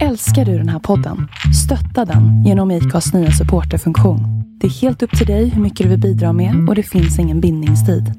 [0.00, 1.28] Älskar du den här podden?
[1.64, 4.20] Stötta den genom IKAs nya supporterfunktion.
[4.60, 7.18] Det är helt upp till dig hur mycket du vill bidra med och det finns
[7.18, 8.14] ingen bindningstid.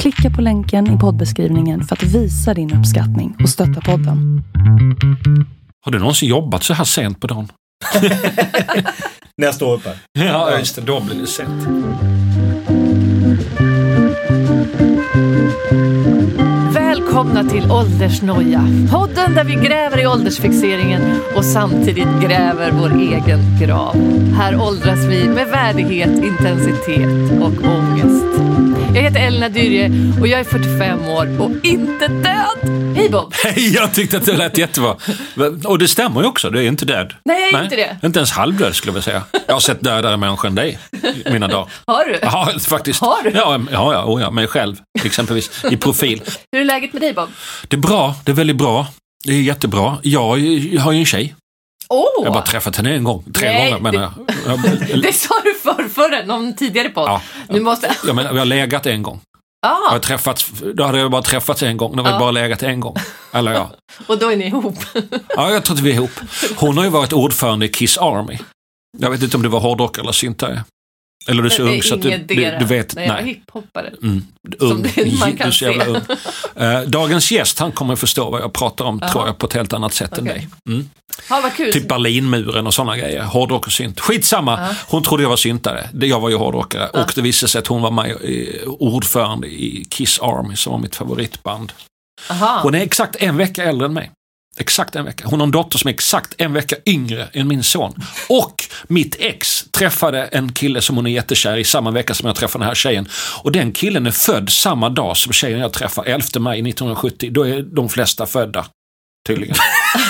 [0.00, 4.42] Klicka på länken i poddbeskrivningen för att visa din uppskattning och stötta podden.
[5.84, 7.48] Har du någonsin jobbat så här sent på dagen?
[9.36, 9.96] När jag står upp här.
[10.12, 10.82] Ja, just det.
[10.82, 11.68] Då blir det sent.
[17.18, 18.60] Välkomna till Åldersnoja.
[18.90, 23.96] Podden där vi gräver i åldersfixeringen och samtidigt gräver vår egen grav.
[24.36, 28.24] Här åldras vi med värdighet, intensitet och ångest.
[28.94, 32.94] Jag heter Elina Dyrje och jag är 45 år och inte död.
[32.96, 33.34] Hej Bob!
[33.56, 34.96] Jag tyckte att det lät jättebra.
[35.64, 37.14] Och det stämmer ju också, du är inte död.
[37.24, 38.06] Nej, jag är inte det.
[38.06, 39.22] Inte ens halvdöd skulle jag säga.
[39.46, 40.78] Jag har sett dödare människor än dig
[41.26, 41.68] i mina dagar.
[41.86, 42.18] Har du?
[42.22, 43.00] Ja, faktiskt.
[43.00, 43.30] Har du?
[43.30, 46.22] Ja, ja, ja, oh, ja mig själv exempelvis, i profil.
[46.52, 47.28] Hur är läget med dig Bob?
[47.68, 48.86] Det är bra, det är väldigt bra.
[49.24, 49.98] Det är jättebra.
[50.02, 50.28] Jag
[50.80, 51.34] har ju en tjej.
[51.90, 52.04] Åh!
[52.18, 54.12] Jag har bara träffat henne en gång, tre Nej, gånger menar
[54.46, 54.58] jag.
[54.90, 55.02] jag.
[55.02, 57.08] Det sa du för förra, någon tidigare podd.
[57.08, 57.22] Ja.
[57.48, 57.96] Nu måste...
[58.06, 59.20] Jag menar, vi har legat en gång.
[59.62, 62.18] Jag Ah, har träffats, då hade jag bara träffats en gång, då har vi Ja.
[62.18, 62.96] bara legat en gång.
[63.32, 63.70] Eller ja.
[64.06, 64.74] och då är ni ihop.
[65.36, 66.10] Ja, jag tror att vi är ihop.
[66.56, 68.38] Hon har ju varit ordförande i Kiss Army.
[68.98, 70.64] Jag vet inte om du var hårdrockare eller syntare.
[71.28, 72.94] Eller du är så ung så att du, du, du vet.
[72.96, 73.24] Nej, jag Nej.
[73.24, 73.92] hiphoppare.
[74.02, 74.22] Mm,
[74.58, 74.82] Som ung.
[74.82, 75.90] det- man Du kan är jävla se.
[75.90, 76.00] ung.
[76.64, 79.10] Eh, dagens gäst, han kommer att förstå vad jag pratar om, Jaha.
[79.12, 80.48] tror jag, på ett helt annat sätt än Okej.
[80.64, 80.74] dig.
[80.74, 80.90] Mm.
[81.30, 81.72] Ja, vad kul.
[81.72, 83.22] Typ Berlinmuren och sådana grejer.
[83.22, 84.00] Hårdrock och synt.
[84.00, 84.60] Skitsamma.
[84.68, 84.74] Ja.
[84.86, 85.88] Hon trodde jag var syntare.
[86.00, 86.86] Jag var ju hårdrockare.
[86.88, 88.16] Och det visade sig att hon var med,
[88.66, 91.72] ordförande i Kiss Army, som var mitt favoritband.
[92.30, 92.60] Aha.
[92.62, 94.10] Hon är exakt en vecka äldre än mig.
[94.58, 95.24] Exakt en vecka.
[95.26, 97.94] Hon har en dotter som är exakt en vecka yngre än min son.
[98.28, 102.36] Och mitt ex träffade en kille som hon är jättekär i samma vecka som jag
[102.36, 103.08] träffade den här tjejen.
[103.42, 107.30] Och den killen är född samma dag som tjejen jag träffar, 11 maj 1970.
[107.32, 108.66] Då är de flesta födda.
[109.26, 109.56] Tydligen.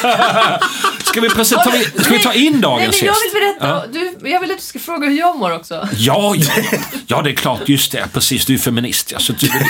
[1.19, 3.35] ska, vi present- ta, vi, ska vi ta in Nej, dagens men jag gäst?
[3.35, 3.87] vill berätta.
[4.23, 5.89] Du, jag vill att du ska fråga hur jag mår också.
[5.93, 6.63] Ja, ja,
[7.07, 7.61] ja, det är klart.
[7.69, 8.47] Just det, precis.
[8.47, 9.19] Du är feminist, ja.
[9.19, 9.63] Så du vill,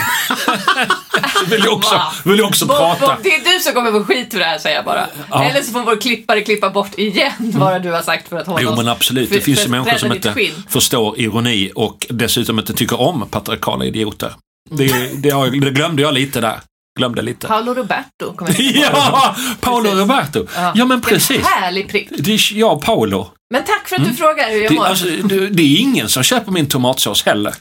[1.45, 3.07] du vill ju också, vill ju också Bob, prata.
[3.07, 5.07] Bob, det är du som kommer få skit för det här säger jag bara.
[5.31, 5.45] Ja.
[5.45, 8.61] Eller så får vår klippare klippa bort igen vad du har sagt för att hålla
[8.63, 10.63] Jo oss- men absolut, det för- finns ju för- människor som inte skinn.
[10.69, 14.33] förstår ironi och dessutom inte tycker om patriarkala idioter.
[14.71, 16.61] Det, det, har jag- det glömde jag lite där.
[16.99, 17.47] Glömde lite.
[17.47, 18.35] Paolo Roberto.
[18.59, 20.47] Ja, Paolo Roberto.
[20.75, 21.39] Ja men precis.
[21.39, 22.09] En härlig prick.
[22.19, 23.31] Det är, ja, Paolo.
[23.51, 24.75] Men tack för att du frågar hur jag Mm.
[24.75, 24.87] Det, mår.
[24.87, 27.55] alltså, det, det är ingen som köper min tomatsås heller.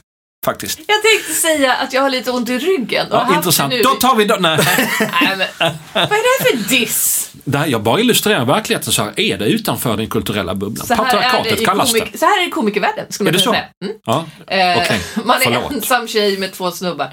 [0.48, 0.80] Faktiskt.
[0.88, 3.08] Jag tänkte säga att jag har lite ont i ryggen.
[3.12, 3.72] och Ja, intressant.
[3.72, 3.84] det nu.
[3.84, 4.26] Då tar vi...
[4.26, 4.58] Då, nej.
[5.00, 5.48] Nej, men,
[5.94, 7.32] vad är det för diss?
[7.44, 9.20] Det här, jag bara illustrerar verkligheten så här.
[9.20, 10.88] Är det utanför den kulturella bubblan?
[10.88, 12.00] Så här, är det Patriarkatet kallas det.
[12.00, 13.66] komik- så här är det i komikervärlden, skulle Är man det kunna säga.
[13.86, 13.96] Mm.
[14.06, 14.26] Ja.
[14.48, 15.72] Eh, Okej, man är förlåt.
[15.72, 17.10] ensam tjej med två snubbar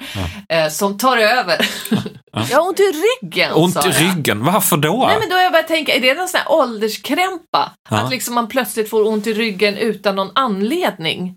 [0.49, 1.69] eh, som tar över.
[2.51, 2.93] Jag har ont i
[3.23, 4.45] ryggen, Ont i ryggen.
[4.45, 5.05] Varför då?
[5.09, 7.73] Nej men då har jag börjat tänka, är det någon sån här ålderskrämpa?
[7.91, 7.97] Ja.
[7.97, 11.37] Att liksom man plötsligt får ont i ryggen utan någon anledning?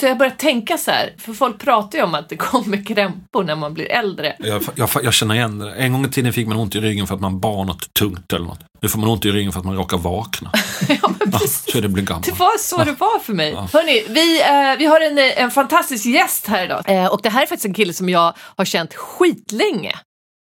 [0.00, 3.44] Så jag börjar tänka så här, för folk pratar ju om att det kommer krämpor
[3.44, 4.36] när man blir äldre.
[4.38, 5.74] Jag, jag, jag känner igen det.
[5.74, 8.32] En gång i tiden fick man ont i ryggen för att man bar något tungt
[8.32, 8.60] eller något.
[8.80, 10.50] Nu får man ont i ryggen för att man råkar vakna.
[10.88, 12.22] ja, men Ja, så är det blir gammal.
[12.22, 13.54] Det var så det var för mig.
[13.54, 16.82] Hörrni, vi, eh, vi har en, en fantastisk gäst här idag.
[16.86, 19.94] Eh, och det här är faktiskt en kille som jag har känt skitlänge.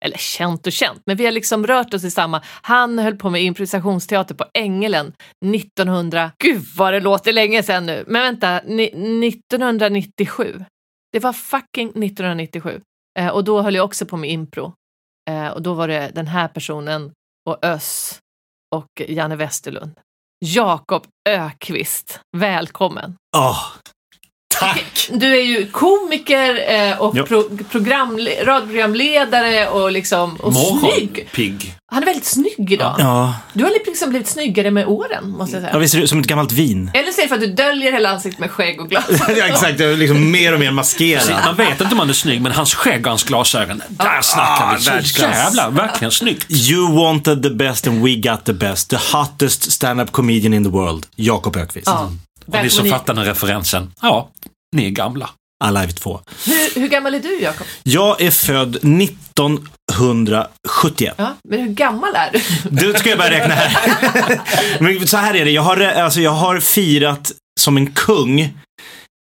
[0.04, 2.42] Eller känt och känt, men vi har liksom rört oss i samma.
[2.44, 5.12] Han höll på med improvisationsteater på Ängelen
[5.54, 6.32] 1900...
[6.38, 8.04] Gud vad det låter länge sedan nu.
[8.06, 10.64] Men vänta, 1997.
[11.12, 12.80] Det var fucking 1997.
[13.18, 14.74] Eh, och då höll jag också på med impro.
[15.30, 17.12] Eh, och då var det den här personen
[17.50, 18.20] och Öss
[18.76, 20.00] och Janne Westerlund.
[20.44, 23.16] Jakob Ökvist, välkommen.
[23.36, 23.62] Oh,
[24.60, 25.08] tack!
[25.12, 30.72] Du är ju komiker eh, och pro programle- radioprogramledare och liksom och snygg.
[30.82, 31.74] Morgonpigg.
[31.92, 32.96] Han är väldigt snygg idag.
[32.98, 35.72] Ja, Du har liksom blivit snyggare med åren, måste jag säga.
[35.72, 36.90] ja visst ser det ut som ett gammalt vin?
[36.94, 39.04] Eller så är det för att du döljer hela ansiktet med skägg och glas.
[39.28, 41.30] ja, exakt, jag är liksom mer och mer maskerad.
[41.44, 44.74] Man vet inte om han är snygg, men hans skägg och hans glasögon, där snackar
[44.78, 44.82] vi.
[44.84, 45.36] Så världsklass.
[45.36, 46.46] jävla, verkligen snyggt.
[46.50, 48.90] You wanted the best and we got the best.
[48.90, 51.06] The hottest stand-up comedian in the world.
[51.16, 51.86] Jakob Ökvist.
[51.86, 52.12] Ja.
[52.46, 54.28] Och ni som fattar den referensen, ja,
[54.76, 55.30] ni är gamla.
[55.64, 56.20] Alive 2.
[56.46, 57.66] Hur, hur gammal är du, Jakob?
[57.82, 61.14] Jag är född 1971.
[61.16, 62.40] Ja, men hur gammal är du?
[62.70, 64.40] Du ska jag börja räkna här.
[64.80, 68.54] Men så här är det, jag har, alltså, jag har firat som en kung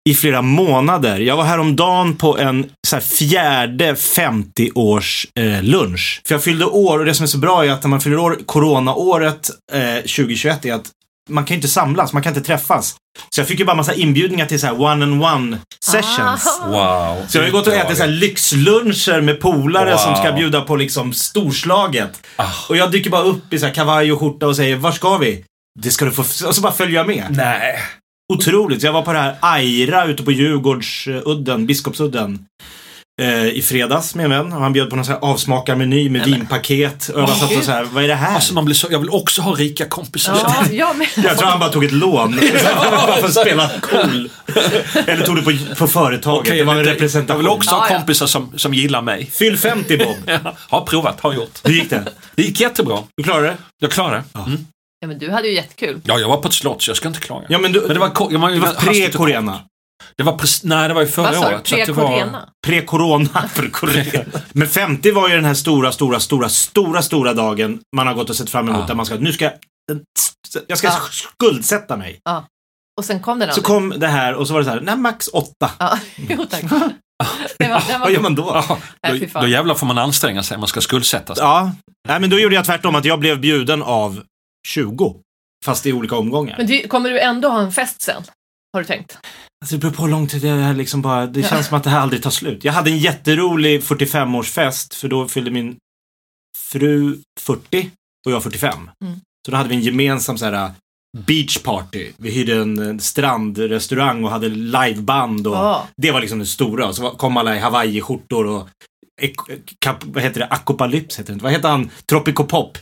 [0.09, 1.19] i flera månader.
[1.19, 6.21] Jag var häromdagen på en så fjärde 50-års eh, lunch.
[6.27, 8.19] För jag fyllde år och det som är så bra är att när man fyller
[8.19, 10.91] år, coronaåret eh, 2021 är att
[11.27, 12.95] man kan ju inte samlas, man kan inte träffas.
[13.29, 16.59] Så jag fick ju bara massa inbjudningar till så här one-on-one sessions.
[16.62, 16.68] Ah.
[16.68, 17.25] Wow.
[17.27, 19.97] Så jag har ju gått och ätit så här lyxluncher med polare Wow.
[19.97, 22.21] som ska bjuda på liksom storslaget.
[22.35, 22.45] Ah.
[22.69, 25.18] Och jag dyker bara upp i så här kavaj och skjorta och säger, var ska
[25.18, 25.44] vi?
[25.79, 27.25] Det ska du få, och så bara följer jag med.
[27.30, 27.80] Nej.
[28.33, 28.81] Otroligt.
[28.81, 32.39] Så jag var på det här Aira ute på Djurgårdsudden, Biskopsudden.
[33.22, 34.54] Eh, I fredags med en vän.
[34.54, 37.10] Och han bjöd på någon här avsmakarmeny med vinpaket.
[37.10, 38.36] Och jag bara satt och så här, vad är det här?
[38.36, 40.38] Alltså man blir så, jag vill också ha rika kompisar.
[40.44, 41.08] Ja, jag med.
[41.16, 42.36] Jag tror han bara tog ett lån.
[42.92, 44.30] bara för att spela cool.
[45.08, 46.42] Eller tog det på, på företaget.
[46.48, 47.28] Okej, det var en men representation.
[47.30, 47.98] Jag vill också ha Ja, ja.
[47.98, 49.25] kompisar som, som gillar mig.
[49.34, 50.16] Fyll 50 Bob.
[50.25, 51.60] Ja, har provat, har gjort.
[51.64, 52.04] Hur gick det?
[52.36, 52.98] Det gick jättebra.
[53.18, 53.58] Du klarade det?
[53.80, 54.40] Jag klarade det.
[54.40, 54.66] Mm.
[55.00, 56.02] Ja, men du hade ju jättekul.
[56.04, 57.46] Ja, jag var på ett slott så jag ska inte klaga.
[57.50, 59.58] Ja, men, du, Men det var, jag var, det var hastigt och- pre-Corena.
[60.15, 61.67] Det var precis, nej det var ju förra Vad året.
[61.67, 62.39] så att det var- Pre-Corena?
[62.67, 63.29] Pre-corona.
[63.55, 64.25] Pre-corona.
[64.53, 68.29] Men 50 var ju den här stora, stora, stora, stora, stora dagen man har gått
[68.29, 68.79] och sett fram emot.
[68.81, 68.88] Ja.
[68.88, 69.53] Där man ska, nu ska jag,
[70.67, 70.99] jag ska Ja.
[71.11, 72.19] skuldsätta mig.
[72.97, 74.97] Och sen kom den Så kom det här och så var det så här, nej
[74.97, 75.71] max åtta.
[75.79, 75.99] Ja,
[76.29, 76.61] jo tack.
[76.61, 78.63] Det var, det Vad gör man då?
[79.01, 81.44] Ja, då, då jävlar får man anstränga sig, man ska skuldsätta sig.
[81.44, 81.71] Ja,
[82.07, 84.21] nej men då gjorde jag tvärtom att jag blev bjuden av
[84.67, 85.15] 20.
[85.65, 86.55] Fast i olika omgångar.
[86.57, 88.23] men du, kommer du ändå ha en fest sen?
[88.77, 89.18] Har du tänkt?
[89.62, 91.83] Alltså, det beror på hur lång tid det här liksom bara, det känns som att
[91.83, 92.63] det här aldrig tar slut.
[92.63, 95.77] Jag hade en jätterolig 45-årsfest för då fyllde min
[96.57, 97.91] fru 40
[98.25, 98.89] och jag 45.
[99.06, 99.19] Mm.
[99.45, 100.71] Så då hade vi en gemensam så här
[101.18, 102.12] beach party.
[102.18, 105.88] Vi hyrde en eh, strandrestaurang och hade liveband och Ja.
[105.97, 106.94] det var liksom det stora.
[106.94, 108.69] Så kom alla i hawaiiskjortor och
[110.06, 110.47] vad heter det?
[110.47, 111.44] Akopalyps heter det inte.
[111.44, 111.89] Vad heter han?
[112.09, 112.77] Tropicopop.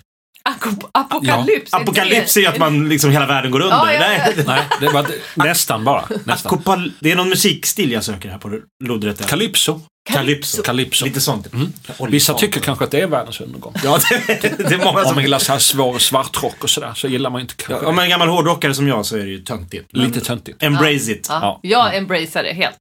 [0.91, 1.73] Apokalyps?
[1.73, 3.75] är Apokalyps det- är ju att man liksom hela världen går under.
[3.77, 4.07] Ja, ja, ja.
[4.07, 5.05] Nej, Nej, det var
[5.35, 6.05] nästan bara.
[6.23, 6.53] Nästan.
[6.53, 9.27] Akopal, det är någon musikstil jag söker här på lodrätt.
[9.27, 9.81] Calypso.
[10.09, 10.61] Calypso.
[10.61, 11.05] Calypso.
[11.05, 11.53] Lite sånt.
[11.53, 11.71] Mm.
[12.09, 13.73] Vissa tycker kanske att det är världens undergång.
[13.83, 15.15] Ja, det, det är många Om som...
[15.15, 17.91] man gillar så här svår svartrock och sådär så gillar man inte Ja, kanske Om
[17.91, 17.95] det.
[17.95, 19.89] man är en gammal hårdrockare som jag så är det ju töntigt.
[19.93, 20.63] Lite töntigt.
[20.63, 21.25] Embrace it.
[21.29, 21.59] Ja, Ja.
[21.69, 22.77] jag embracear det helt.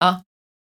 [0.00, 0.22] Ja.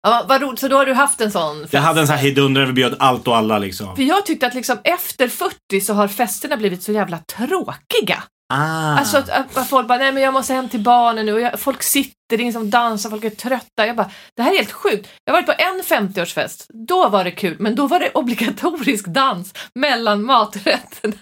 [0.02, 0.24] Ja.
[0.28, 1.72] Vad roligt, så då har du haft en sån fest?
[1.72, 3.96] Jag hade en sån här hejdundrande, vi bjöd allt och alla liksom.
[3.96, 8.22] För jag tyckte att liksom efter 40 så har festerna blivit så jävla tråkiga.
[8.48, 8.98] Ah.
[8.98, 11.60] Alltså att, att, folk bara, nej men jag måste hem till barnen nu och jag,
[11.60, 13.86] folk sitter, det är ingen som dansar, folk är trötta.
[13.86, 15.08] Jag bara, det här är helt sjukt.
[15.24, 19.06] Jag har varit på en 50-årsfest, då var det kul, men då var det obligatorisk
[19.06, 21.16] dans mellan maträtterna.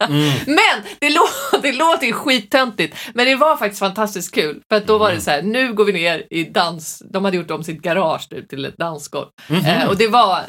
[0.47, 4.61] Men det, lå- det låter ju skittöntigt, men det var faktiskt fantastiskt kul.
[4.69, 7.37] För att då var det så här, nu går vi ner i dans, de hade
[7.37, 9.27] gjort om sitt garage nu till ett dansgolv.
[9.67, 10.41] Eh, och det var,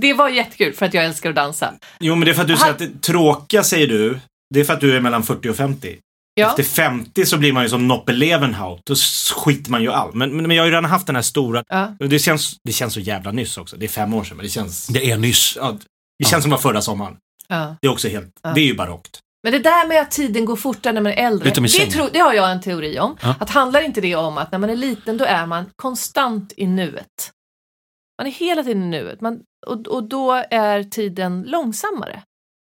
[0.00, 1.72] det var jättekul för att jag älskar att dansa.
[2.00, 4.20] Jo, men det är för att du säger att det tråkiga, säger du,
[4.54, 5.98] det är för att du är mellan 40 och 50.
[6.38, 6.50] Ja.
[6.50, 8.86] Efter 50 så blir man ju som Noppe Levenhaut.
[8.86, 8.94] Då
[9.34, 10.14] skiter man ju allt.
[10.14, 11.64] Men, men, men jag har ju redan haft den här stora.
[11.68, 11.94] Ja.
[11.98, 13.76] Det känns, det känns så jävla nyss också.
[13.76, 14.86] Det är fem år sedan, men det känns...
[14.86, 15.56] Det är nyss.
[15.60, 15.78] Ja,
[16.18, 17.16] det känns som det var förra sommaren.
[17.48, 17.76] Ja.
[17.80, 18.32] Det är också helt...
[18.42, 18.52] Ja.
[18.54, 19.20] Det är ju barockt.
[19.42, 22.18] Men det där med att tiden går fortare när man är äldre, det, tro, det
[22.18, 23.16] har jag en teori om.
[23.22, 23.34] Ja.
[23.40, 26.66] Att handlar inte det om att när man är liten då är man konstant i
[26.66, 27.32] nuet.
[28.18, 32.22] Man är hela tiden i nuet man, och, och då är tiden långsammare.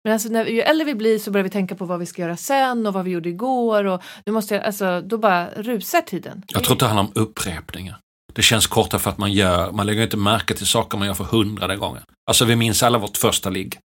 [0.04, 2.22] Men alltså när, ju äldre vi blir så börjar vi tänka på vad vi ska
[2.22, 6.02] göra sen och vad vi gjorde igår och nu måste jag, alltså då bara rusar
[6.02, 6.44] tiden.
[6.48, 8.00] Jag tror inte det handlar om upprepningar.
[8.34, 11.14] Det känns kortare för att man gör, man lägger inte märke till saker man gör
[11.14, 12.02] för hundrade gången.
[12.28, 13.78] Alltså vi minns alla vårt första ligg.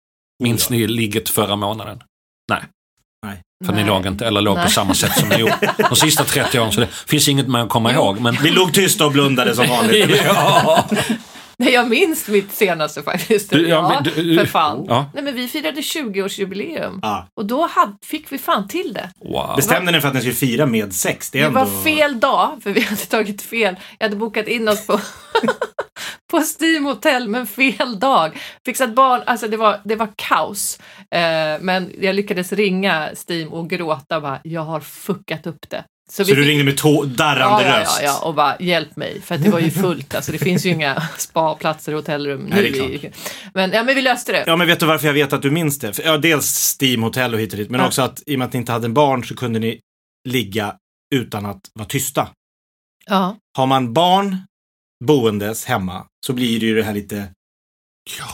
[0.42, 2.02] Minns ni ligget förra månaden?
[2.52, 2.62] Nej.
[3.64, 3.86] För ni Nej.
[3.86, 4.64] låg inte, eller låg Nej.
[4.64, 6.72] på samma sätt som ni gjorde de sista 30 åren.
[6.72, 8.20] Så det finns inget att komma ihåg.
[8.20, 8.36] Men...
[8.42, 10.22] Vi låg tysta och blundade som vanligt.
[10.24, 10.84] ja.
[11.58, 13.50] Nej, jag minns mitt senaste faktiskt.
[13.50, 14.85] Du, ja, ja, men du- för fan.
[14.88, 15.11] Ja.
[15.14, 17.26] Nej, men vi firade 20-årsjubileum Ja.
[17.37, 19.11] och då hade, fick vi fan till det.
[19.25, 19.53] Wow.
[19.56, 21.30] Bestämde ni för att ni skulle fira med sex?
[21.30, 21.61] Det Det ändå...
[21.64, 23.76] var fel dag, för vi hade tagit fel.
[23.99, 25.00] Jag hade bokat in oss på,
[26.30, 28.38] på Steam Hotel, men fel dag.
[28.64, 30.78] Fixat barn, alltså det var, det var kaos.
[31.11, 35.85] Eh, men jag lyckades ringa Steam och gråta och bara, jag har fuckat upp det.
[36.10, 37.98] Så vi du fick- ringde med tå- darrande ja, röst?
[38.02, 40.14] ja, ja, och bara hjälp mig, för att det var ju fullt.
[40.14, 42.48] Alltså, det finns ju inga spaplatser och hotellrum nu.
[42.72, 43.12] Nej,
[43.54, 44.44] men, ja, men vi löste det.
[44.46, 45.98] Ja, men vet du varför jag vet att du minns det?
[46.04, 47.86] Ja, dels Steam Hotel och hit och dit, men Ja.
[47.86, 49.80] också att i och med att ni inte hade en barn så kunde ni
[50.28, 50.76] ligga
[51.14, 52.28] utan att vara tysta.
[53.06, 53.36] Ja.
[53.56, 54.36] Har man barn
[55.04, 57.28] boendes hemma så blir det ju det här lite...
[58.18, 58.26] Ja.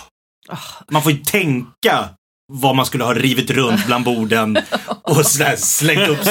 [0.49, 0.85] Ah.
[0.91, 2.09] Man får ju tänka
[2.53, 4.59] vad man skulle ha rivit runt bland borden
[5.03, 6.25] och sådär, slängt upp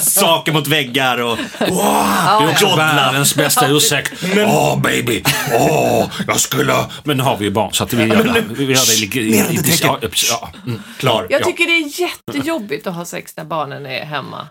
[0.00, 1.38] saker mot väggar och...
[1.60, 4.12] Wow, Det är också världens bästa ursäkt.
[4.46, 6.74] Åh baby, åh, jag skulle...
[7.04, 8.44] Men nu har vi ju barn så att vi gör det.
[8.48, 10.82] Vi gör det ja, mm.
[10.98, 11.26] Klar.
[11.30, 11.44] Jag Ja.
[11.44, 14.48] tycker det är jättejobbigt att ha sex när barnen är hemma.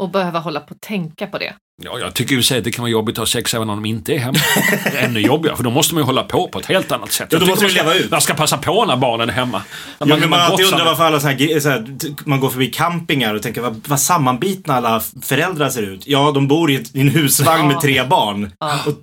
[0.00, 1.54] Och behöva hålla på och tänka på det.
[1.82, 3.88] Ja, jag tycker ju att det kan vara jobbigt att ha sex även om de
[3.88, 4.38] inte är hemma.
[4.84, 7.12] Det är ännu jobbigare, för då måste man ju hålla på på ett helt annat
[7.12, 7.28] sätt.
[7.30, 8.10] Ja, då måste man leva ska, ut.
[8.10, 9.62] Man ska passa på när barnen är hemma.
[9.98, 12.66] När Ja, man har alltid undrar varför alla så här, så här, man går förbi
[12.66, 16.06] campingar och tänker vad, vad sammanbitna alla föräldrar ser ut.
[16.06, 18.52] Ja, de bor i, ett, i en husvagn med tre barn.
[18.60, 18.78] Ja.
[18.86, 18.94] Och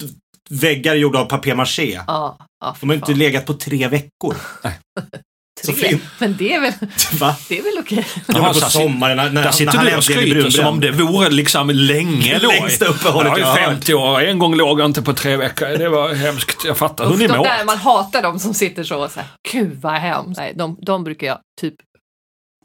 [0.49, 1.99] väggar gjorda av papier-maché.
[2.07, 4.35] Ja, ja, De har inte legat på tre veckor.
[4.61, 4.69] så
[5.65, 5.73] Tre.
[5.73, 6.01] fint.
[6.19, 6.73] Men det är väl,
[7.19, 7.35] Va?
[7.49, 8.05] det är väl okej?
[8.27, 10.65] Men Jaha, på så här, sommaren när, när, Där när sitter du och skryter som
[10.67, 12.39] om det vore liksom länge.
[12.39, 13.69] Längsta uppehållet jag har hört.
[13.69, 15.67] 50 år, en gång låg jag inte på tre veckor.
[15.67, 16.65] Det var hemskt.
[16.65, 17.43] Jag fattar hur Usch, ni de mår.
[17.43, 20.37] där, man hatar de som sitter så och så här, gud vad hemskt.
[20.39, 21.73] Nej, de, de brukar jag typ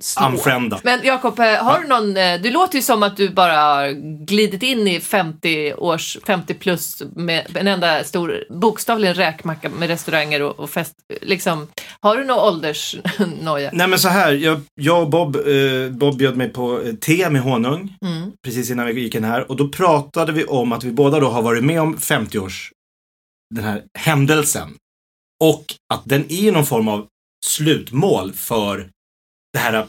[0.02, 0.26] slå.
[0.26, 0.80] Unfrienda.
[0.82, 3.92] Men Jakob, eh, har du någon, eh, det låter ju som att du bara
[4.26, 10.42] glidit in i 50 års, 50 plus med en enda stor, bokstavligen räkmacka med restauranger
[10.42, 10.94] och, och fest.
[11.20, 11.68] Liksom,
[12.00, 13.70] har du någon åldersnoja?
[13.72, 17.30] Nej men så här, jag, jag och Bob, eh, Bob bjöd mig på eh, te
[17.30, 18.32] med honung Mm.
[18.44, 21.28] precis innan vi gick in här och då pratade vi om att vi båda då
[21.28, 22.72] har varit med om 50-års,
[23.54, 24.68] den här händelsen.
[25.44, 27.06] Och att den är någon form av
[27.46, 28.88] slutmål för
[29.52, 29.86] det här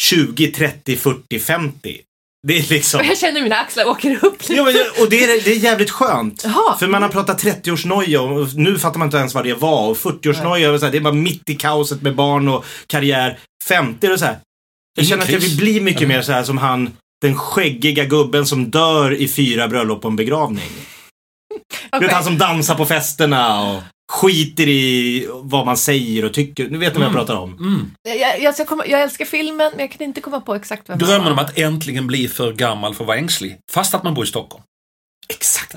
[0.00, 2.00] 20, 30, 40, 50.
[2.46, 3.04] Det är liksom...
[3.04, 4.54] Jag känner mina axlar åker upp lite.
[4.54, 4.62] Ja,
[5.00, 6.44] och det är, det är jävligt skönt.
[6.44, 6.76] Jaha.
[6.78, 9.90] För man har pratat 30-årsnoja och nu fattar man inte ens vad det var.
[9.90, 13.38] Och 40-årsnoja, och så här, det är bara mitt i kaoset med barn och karriär.
[13.64, 14.38] 50 och så här.
[14.94, 18.04] Jag Ingen känner att jag vill bli mycket mer så här som han, den skäggiga
[18.04, 20.70] gubben som dör i fyra bröllop och en begravning.
[21.48, 22.06] Du Okej.
[22.06, 23.82] vet han som dansar på festerna och
[24.14, 26.68] skiter i vad man säger och tycker.
[26.68, 27.52] Nu vet ni vad jag pratar om.
[27.58, 27.90] Mm.
[28.20, 30.98] jag, jag, ska komma, jag älskar filmen, men jag kan inte komma på exakt vem
[30.98, 33.58] Drömmen om att äntligen bli för gammal för att vara ängslig.
[33.72, 34.64] Fast att man bor i Stockholm.
[35.28, 35.74] Exakt.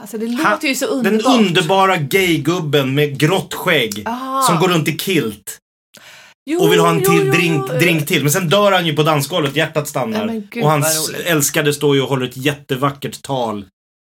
[0.00, 1.40] Alltså det låter ju så Den underbart.
[1.40, 4.02] underbara gaygubben med grått skägg.
[4.06, 4.42] Ah.
[4.42, 5.58] Som går runt i kilt.
[6.50, 7.78] Jo, och vill ha en till jo, drink, jo.
[7.78, 8.22] drink till.
[8.22, 10.26] Men sen dör han ju på dansgolvet, hjärtat stannar.
[10.26, 13.64] Nej, gud, och hans älskade står ju och håller ett jättevackert tal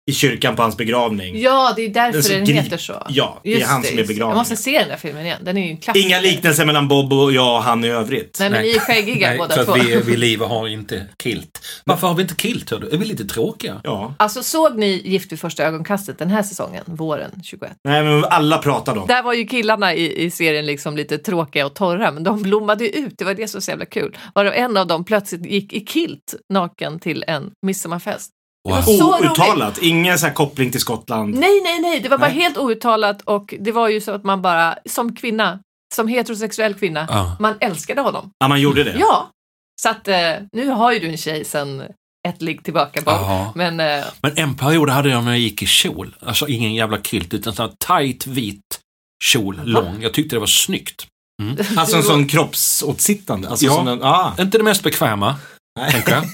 [0.08, 1.40] i kyrkan på hans begravning.
[1.40, 3.06] Ja, det är Den därför så den grip- heter så.
[3.08, 4.28] Ja, det är Just han som är begravningen.
[4.28, 5.38] Jag måste se den där filmen igen.
[5.44, 6.06] Den är ju en klassiker.
[6.08, 8.36] Inga liknelser mellan Bob och jag och han i övrigt.
[8.40, 9.72] Nej, men ni är skäggiga Nej, båda för två.
[9.72, 11.60] att vi, vi liv har inte kilt.
[11.84, 12.70] Varför har vi inte kilt?
[12.70, 12.88] Hör du?
[12.90, 13.80] Är vi lite tråkiga?
[13.84, 14.14] Ja.
[14.18, 17.72] Alltså såg ni Gift vid första ögonkastet den här säsongen, våren 21?
[17.84, 19.06] Nej, men alla pratade om.
[19.06, 22.84] Där var ju killarna i, i serien liksom lite tråkiga och torra, men de blommade
[22.84, 23.14] ju ut.
[23.18, 24.16] Det var det som var så jävla kul.
[24.34, 28.30] Varav en av dem plötsligt gick i kilt naken till en midsommarfest.
[28.68, 28.98] Det var Wow.
[28.98, 29.30] så roligt.
[29.30, 29.78] Outtalat.
[29.78, 31.34] Ingen så här koppling till Skottland.
[31.34, 32.40] Nej, nej, nej, det var bara Nej.
[32.40, 35.58] helt outtalat och det var ju så att man bara, som kvinna,
[35.94, 37.36] som heterosexuell kvinna, Ja.
[37.40, 38.30] man älskade honom.
[38.38, 38.96] Ja, man gjorde det.
[39.00, 39.30] Ja,
[39.82, 40.16] så att eh,
[40.52, 41.82] nu har ju du en tjej sen
[42.28, 43.02] ett ligg tillbaka.
[43.06, 43.52] Ja.
[43.54, 46.16] Men eh, Men en period hade jag när jag gick i kjol.
[46.26, 48.80] Alltså ingen jävla kilt utan sån här tight vit
[49.24, 49.98] kjol, lång.
[50.02, 51.06] Jag tyckte det var snyggt.
[51.76, 53.48] Alltså en sån kroppsåtsittande.
[53.48, 53.72] Alltså Ja.
[53.74, 54.32] sån en, ah.
[54.40, 55.36] Inte det mest bekväma.
[55.90, 56.24] Tänker jag.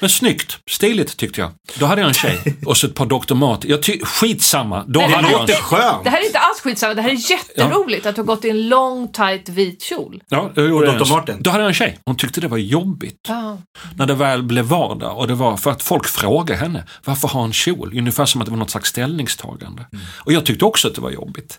[0.00, 1.50] Men snyggt, stiligt tyckte jag.
[1.78, 3.34] Då hade jag en tjej och så ett par Dr.
[3.34, 3.64] Mat.
[3.64, 4.84] Jag ty- skitsamma.
[4.88, 6.04] Då Nej, det hade jag en låter skönt.
[6.04, 8.50] det här är inte alls skitsamma, det här är jätteroligt att du har gått i
[8.50, 10.22] en lång tight vit kjol.
[10.28, 11.02] Ja, jag gjorde Dr.
[11.02, 11.36] en- Martin.
[11.40, 11.98] Då hade jag en tjej.
[12.06, 13.20] Hon tyckte det var jobbigt.
[13.28, 13.58] Ja.
[13.96, 17.44] När det väl blev vardag och det var för att folk frågade henne varför ha
[17.44, 17.98] en kjol?
[17.98, 19.86] Ungefär som att det var något slags ställningstagande.
[19.92, 20.04] Mm.
[20.24, 21.58] Och jag tyckte också att det var jobbigt.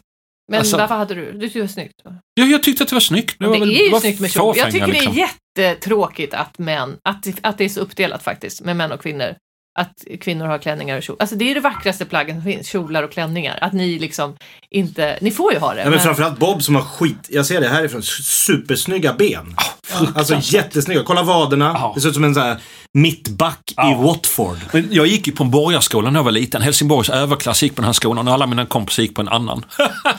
[0.52, 2.02] Men Alltså- varför hade du, du tyckte det var snyggt?
[2.06, 2.16] va?
[2.34, 3.36] Ja, jag tyckte att det var snyggt.
[3.40, 4.56] Det, var väl- är ju var snyggt med kjol.
[4.58, 5.14] Jag tycker det liksom.
[5.14, 5.28] är
[5.58, 9.36] jättetråkigt att män, att, att det är så uppdelat faktiskt med män och kvinnor.
[9.80, 11.16] Att kvinnor har klänningar och kjol.
[11.20, 13.58] Alltså det är det vackraste plaggen som finns, kjolar och klänningar.
[13.62, 14.38] Att ni liksom
[14.70, 15.82] inte, ni får ju ha det.
[15.82, 19.56] Ja, men framförallt Bob som har skit, jag ser det härifrån, supersnygga ben.
[20.16, 21.04] alltså jättesnygga.
[21.04, 21.72] Kolla vaderna.
[21.80, 21.92] Ja.
[21.96, 22.58] Det ser ut som en sån här
[22.94, 23.92] mittback Ja.
[23.92, 24.58] i Watford.
[24.74, 26.62] Men jag gick ju på en borgarskola när jag var liten.
[26.62, 29.66] Helsingborgs överklass gick på den här skolan och alla mina kompisar gick på en annan.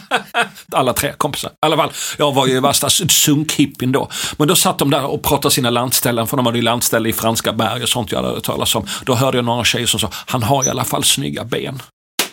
[0.73, 1.51] alla tre kompisar.
[1.51, 4.09] I alla fall, jag var ju värsta sunkhippien då.
[4.37, 7.13] Men då satt de där och pratade sina landställen, för de hade ju landställe i
[7.13, 8.87] franska berg och sånt jag hade hört talas om.
[9.05, 11.83] Då hörde jag några tjejer som sa, han har i alla fall snygga ben.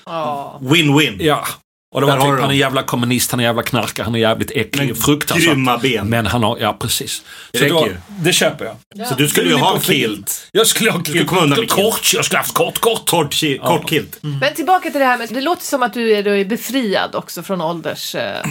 [0.05, 0.59] Ja.
[0.61, 1.17] Win-win.
[1.19, 1.43] Ja.
[1.91, 4.19] Och det var har typ, han är jävla kommunist, han är jävla knarkare, han är
[4.19, 5.49] jävligt äcklig, Men fruktansvärt.
[5.53, 6.07] grymma ben.
[6.09, 7.21] Men han har, ja precis.
[7.51, 7.95] Det Så räcker då, ju.
[8.19, 9.07] det köper jag.
[9.07, 10.47] Så du skulle ju ha kilt.
[10.51, 11.83] Jag skulle ha skulle komma undan med kilt.
[11.91, 13.09] kort, jag skulle haft kort, kort.
[13.09, 14.17] Kort, ki- kort kilt.
[14.21, 17.15] Men tillbaka till det här med, det låter som att du är, du är befriad
[17.15, 18.35] också från åldersproblem.
[18.45, 18.49] Eh,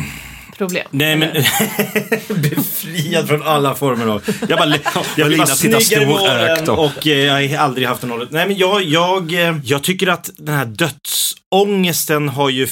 [0.59, 0.87] problem.
[0.91, 1.33] Nej men,
[2.43, 4.23] befriad från alla former av...
[4.49, 4.75] Jag, bara,
[5.17, 8.29] jag blir bara snyggare med storögt åren och- eh, jag har aldrig haft en ålder.
[8.31, 12.69] Nej men jag, jag, eh, jag tycker att den här dödsångesten har ju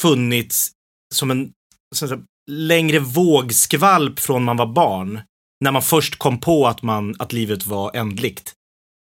[0.00, 0.70] funnits
[1.14, 1.50] som en
[1.94, 2.18] så
[2.50, 5.20] längre vågskvalp från man var barn.
[5.64, 8.52] När man först kom på att, man, att livet var ändligt.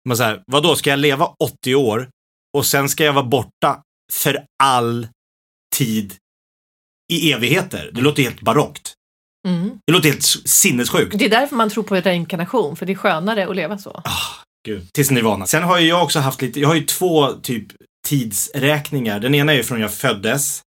[0.07, 2.09] Man säger, vadå, ska jag leva 80 år
[2.57, 3.81] och sen ska jag vara borta
[4.13, 5.07] för all
[5.75, 6.15] tid
[7.13, 7.91] i evigheter?
[7.93, 8.93] Det låter helt barockt.
[9.47, 9.79] Mm.
[9.87, 11.19] Det låter helt sinnessjukt.
[11.19, 14.01] Det är därför man tror på reinkarnation, för det är skönare att leva så.
[14.65, 14.87] gud.
[14.93, 15.47] Tills Nirvana.
[15.47, 17.67] Sen har ju jag också haft lite, jag har ju två typ
[18.07, 19.19] tidsräkningar.
[19.19, 20.61] Den ena är ju från jag föddes.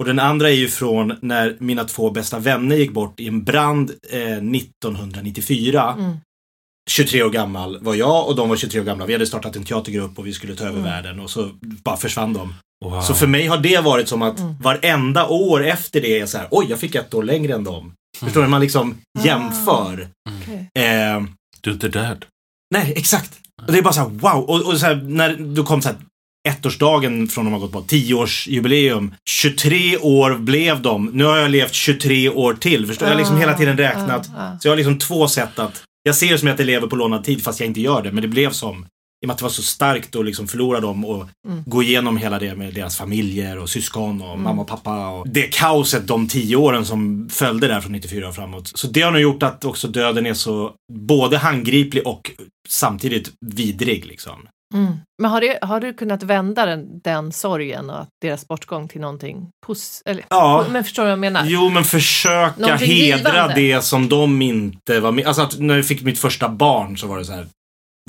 [0.00, 3.44] Och den andra är ju från när mina två bästa vänner gick bort i en
[3.44, 5.94] brand eh, 1994.
[5.98, 6.16] Mm.
[6.90, 9.06] 23 år gammal var jag och de var 23 år gamla.
[9.06, 12.32] Vi hade startat en teatergrupp och vi skulle ta över världen och så bara försvann
[12.32, 12.54] de.
[12.84, 13.00] Wow.
[13.02, 14.54] Så för mig har det varit som att Mm.
[14.60, 17.92] varenda år efter det är så här, oj jag fick ett år längre än dem.
[18.20, 18.48] Förstår du?
[18.48, 20.08] Man liksom jämför.
[20.42, 20.70] Okej.
[20.84, 21.22] Eh,
[21.60, 22.24] Du är inte död.
[22.74, 23.32] nej, exakt.
[23.66, 24.44] Och det är bara så här, wow.
[24.44, 25.96] Och, och så här, när du kom så här,
[26.48, 29.14] ettårsdagen från de har gått bort, tioårsjubileum.
[29.30, 31.06] 23 år blev de.
[31.06, 32.86] Nu har jag levt 23 år till.
[32.86, 33.10] Förstår du?
[33.10, 34.30] Jag har liksom hela tiden räknat.
[34.36, 34.58] Ah, ah.
[34.60, 36.96] Så jag har liksom två sätt att, jag ser det som att jag lever på
[36.96, 38.12] lånad tid fast jag inte gör det.
[38.12, 38.86] Men det blev som,
[39.22, 41.62] i och med att det var så starkt att liksom förlora dem och Mm.
[41.66, 45.08] gå igenom hela det med deras familjer och syskon och mamma och pappa.
[45.08, 48.68] Och det kaoset de tio åren som följde där från 94 och framåt.
[48.78, 52.30] Så det har nog gjort att också döden är så både handgriplig och
[52.68, 54.48] samtidigt vidrig liksom.
[54.74, 54.92] Mm.
[55.22, 59.48] Men har, det, har du kunnat vända den, den sorgen och deras bortgång till någonting
[59.66, 60.02] pos...
[60.06, 60.66] Eller, Ja.
[60.70, 61.44] Men förstår du vad jag menar?
[61.46, 63.54] Jo, men försöka Någonting hedra givande.
[63.54, 65.26] det som de inte var med.
[65.26, 67.46] Alltså att när jag fick mitt första barn så var det så här.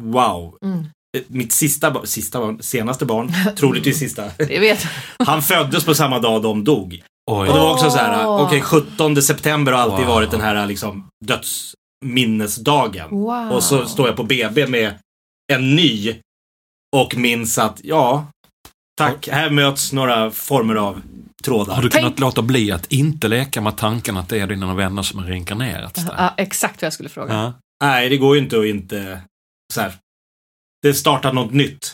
[0.01, 0.57] Wow.
[0.65, 0.85] Mm.
[1.27, 4.25] Mitt sista, sista barn, senaste barn, troligtvis sista.
[4.37, 4.85] Jag vet.
[5.25, 7.03] Han föddes på samma dag de dog.
[7.31, 7.37] Oj.
[7.49, 10.15] Och det var också så här, okej 17 september har alltid Wow.
[10.15, 13.09] varit den här liksom dödsminnesdagen.
[13.09, 13.51] Wow.
[13.51, 14.93] Och så står jag på BB med
[15.53, 16.15] en ny
[16.95, 18.27] och minns att, ja,
[18.97, 21.01] tack, här möts några former av
[21.43, 21.75] trådar.
[21.75, 24.73] Har du Tänk- kunnat låta bli att inte leka med tanken att det är dina
[24.75, 26.15] vänner som har reinkarnerats där?
[26.17, 27.33] Ja, exakt vad jag skulle fråga.
[27.33, 27.53] Ja.
[27.83, 29.21] Nej, det går ju inte att inte
[29.73, 29.93] så här.
[30.81, 31.93] Det startar något nytt.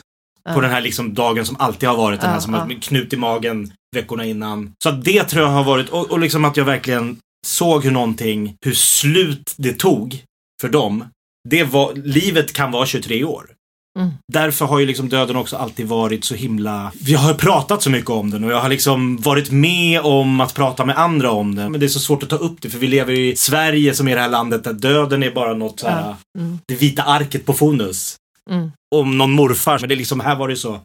[0.53, 3.17] På den här liksom dagen som alltid har varit den här som har knut i
[3.17, 4.73] magen veckorna innan.
[4.83, 7.91] Så att det tror jag har varit, och, och liksom att jag verkligen såg hur
[7.91, 10.23] någonting, hur slut det tog
[10.61, 11.05] för dem.
[11.49, 13.51] Det var, livet kan vara 23 år.
[13.99, 14.11] Mm.
[14.33, 16.91] Därför har ju liksom döden också alltid varit så himla...
[17.01, 20.53] Vi har pratat så mycket om den och jag har liksom varit med om att
[20.53, 21.71] prata med andra om den.
[21.71, 24.07] Men det är så svårt att ta upp det för vi lever i Sverige som
[24.07, 26.15] är det här landet där döden är bara något så här.
[26.37, 26.59] Mm.
[26.67, 28.15] det vita arket på Fonus.
[28.51, 28.71] Mm.
[28.95, 29.79] Om någon morfar.
[29.79, 30.79] Men det är liksom, här var det så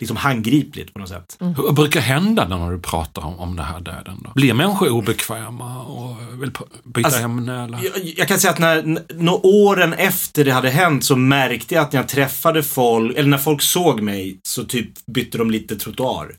[0.00, 1.36] liksom handgripligt på något sätt.
[1.40, 4.18] Hur brukar hända när du pratar om, om det här döden?
[4.24, 4.30] Då?
[4.34, 6.50] Blir människor obekväma och vill
[6.84, 7.64] byta Alltså, ämne?
[7.64, 7.78] Eller?
[7.84, 11.74] Jag, jag kan säga att när, n- nå åren efter det hade hänt så märkte
[11.74, 15.50] jag att när jag träffade folk, eller när folk såg mig, så typ bytte de
[15.50, 16.34] lite trottoar.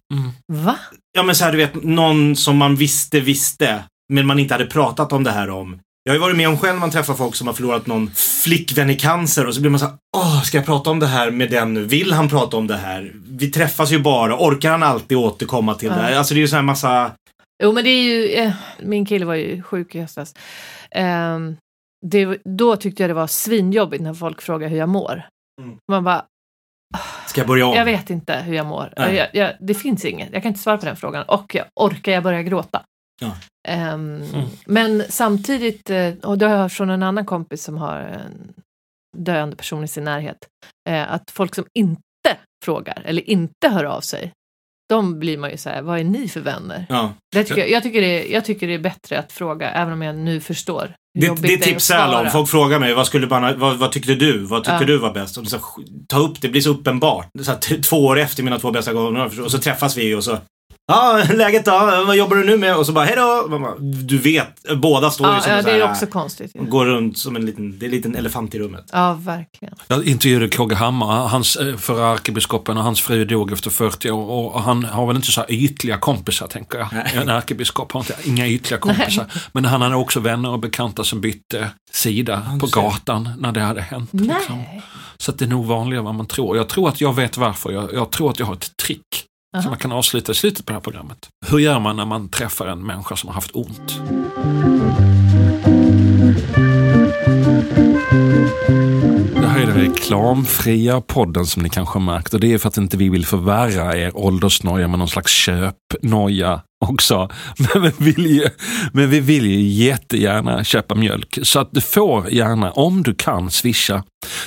[0.48, 0.76] Va?
[1.18, 4.66] Ja men så här, du vet, någon som man visste visste, men man inte hade
[4.66, 5.80] pratat om det här om.
[6.04, 8.12] Jag har ju varit med om själv man träffar folk som har förlorat någon
[8.44, 11.08] flickvän i cancer och så blir man så här, åh, ska jag prata om det
[11.08, 11.86] här med den nu?
[11.86, 13.12] Vill han prata om det här?
[13.30, 16.16] Vi träffas ju bara, orkar han alltid återkomma till det här?
[16.18, 17.12] Alltså det är ju så här massa,
[17.64, 20.36] Jo men det är ju, eh, min kille var ju sjuk i höstas.
[20.92, 21.58] Ehm,
[22.06, 25.28] det, då tyckte jag det var svinjobbigt när folk frågar hur jag mår.
[25.62, 25.78] Mm.
[25.92, 26.26] Man bara,
[27.28, 27.76] ska jag börja om?
[27.76, 28.94] jag vet inte hur jag mår.
[28.96, 31.24] Jag, jag, det finns inget, jag kan inte svara på den frågan.
[31.28, 32.82] Och jag, orkar jag börja gråta?
[33.22, 33.32] Ja.
[33.68, 34.24] Ehm,
[34.66, 38.54] Men samtidigt, eh, och det har jag hört från en annan kompis som har en
[39.18, 40.38] döende person i sin närhet,
[40.90, 42.02] eh, att folk som inte
[42.66, 44.32] frågar eller inte hör av sig,
[44.90, 46.86] de blir man ju så här, vad är ni för vänner?
[46.90, 47.14] Ja.
[47.36, 50.02] Det tycker jag, jag, tycker det, jag tycker det är bättre att fråga, även om
[50.02, 50.94] jag nu förstår.
[51.20, 52.30] Det, det tipsar alla om.
[52.30, 54.38] Folk frågar mig, vad, skulle man, vad, vad tyckte du?
[54.40, 54.86] Vad tyckte Ja.
[54.88, 55.38] du var bäst?
[55.38, 55.60] Och så,
[56.08, 57.28] ta upp det, blir så uppenbart.
[57.42, 59.42] Så här, två år efter mina två bästa gånger.
[59.42, 60.38] Och så träffas vi och så
[60.92, 61.72] Ja, läget då?
[62.08, 62.76] Vad jobbar du nu med?
[62.78, 63.48] Och så bara, hejdå!
[63.80, 66.52] Du vet, båda står ju Ja, som ja, det här, är också konstigt.
[66.56, 66.66] ju.
[66.66, 68.86] Går runt som en liten, det är en liten elefant i rummet.
[68.92, 69.74] Ja, verkligen.
[69.88, 74.54] Jag intervjuade KG Hammar, hans eh, förra ärkebiskopen, och hans fru dog efter 40 år.
[74.56, 76.88] Och han har väl inte så här ytliga kompisar, tänker jag.
[77.22, 79.26] En ärkebiskop har inte, inga ytliga kompisar.
[79.52, 83.82] Men han hade också vänner och bekanta som bytte sida på gatan när det hade
[83.82, 84.10] hänt.
[84.14, 84.58] liksom.
[84.58, 84.82] Nej.
[85.18, 86.58] Så att det är nog vanligare än vad man tror.
[86.58, 87.72] Jag tror att jag vet varför.
[87.72, 89.26] Jag, jag tror att jag har ett trick.
[89.54, 89.62] Aha.
[89.62, 91.30] Som man kan avsluta i slutet på det här programmet.
[91.46, 94.02] Hur gör man när man träffar en människa som har haft ont?
[99.36, 102.68] Det här är den reklamfria podden som ni kanske har märkt och det är för
[102.68, 107.30] att inte vi vill förvärra er åldersnoja med någon slags köpnoja också.
[107.58, 108.48] Men vi, vill ju,
[108.94, 113.52] men vi vill ju jättegärna köpa mjölk så att du får gärna, om du kan,
[113.52, 114.04] swisha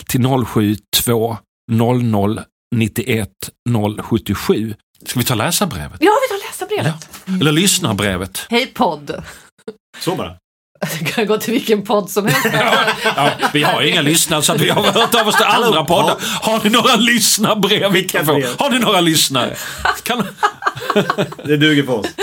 [0.07, 1.37] till 072
[1.71, 2.40] 00
[2.75, 3.31] 91
[4.03, 4.75] 077.
[5.07, 5.97] Ska vi ta läsarbrevet?
[6.01, 7.09] Ja, vi tar läsarbrevet.
[7.40, 8.47] Eller lyssnarbrevet?
[8.51, 9.23] Hej podd.
[10.01, 10.33] Så bara.
[11.01, 12.47] Det kan gå till vilken podd som helst.
[13.17, 16.17] Ja, vi har inga lyssnare så att vi har hört av oss till andra poddar.
[16.43, 18.35] Har ni några lyssnarbrev vi kan få?
[18.35, 18.49] brev?
[18.59, 19.57] Har ni några lyssnare?
[20.03, 20.27] Kan...
[21.45, 22.07] Det duger på oss.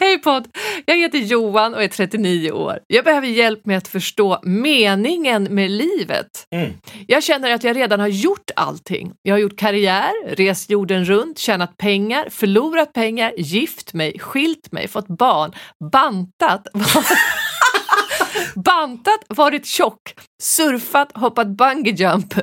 [0.00, 0.48] Hej podd!
[0.86, 2.78] Jag heter Johan och är 39 år.
[2.86, 6.46] Jag behöver hjälp med att förstå meningen med livet.
[6.50, 6.72] Mm.
[7.06, 9.12] Jag känner att jag redan har gjort allting.
[9.22, 14.88] Jag har gjort karriär, rest jorden runt, tjänat pengar, förlorat pengar, gift mig, skilt mig,
[14.88, 15.52] fått barn,
[15.92, 16.66] bantat,
[18.54, 22.34] bantat, varit tjock, surfat, hoppat bungee jump,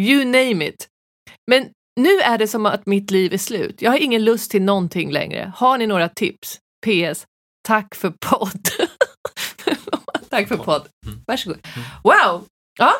[0.00, 0.86] you name it.
[1.50, 1.66] Men
[2.00, 3.82] nu är det som att mitt liv är slut.
[3.82, 5.52] Jag har ingen lust till någonting längre.
[5.56, 6.58] Har ni några tips?
[6.86, 7.26] PS.
[7.68, 8.68] Tack för podd.
[10.30, 10.88] Tack för podd.
[11.26, 11.58] Varsågod.
[12.04, 12.46] Wow!
[12.78, 12.92] Ja,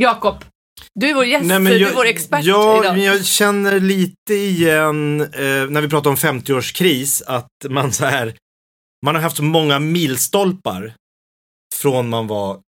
[0.00, 0.44] Jakob.
[0.94, 2.94] Du är vår gäst, Nej, men du jag, är vår expert ja, idag.
[2.96, 8.36] men jag känner lite igen, eh, när vi pratar om 50-årskris, att man så här,
[9.06, 10.94] man har haft så många milstolpar
[11.74, 12.60] från man var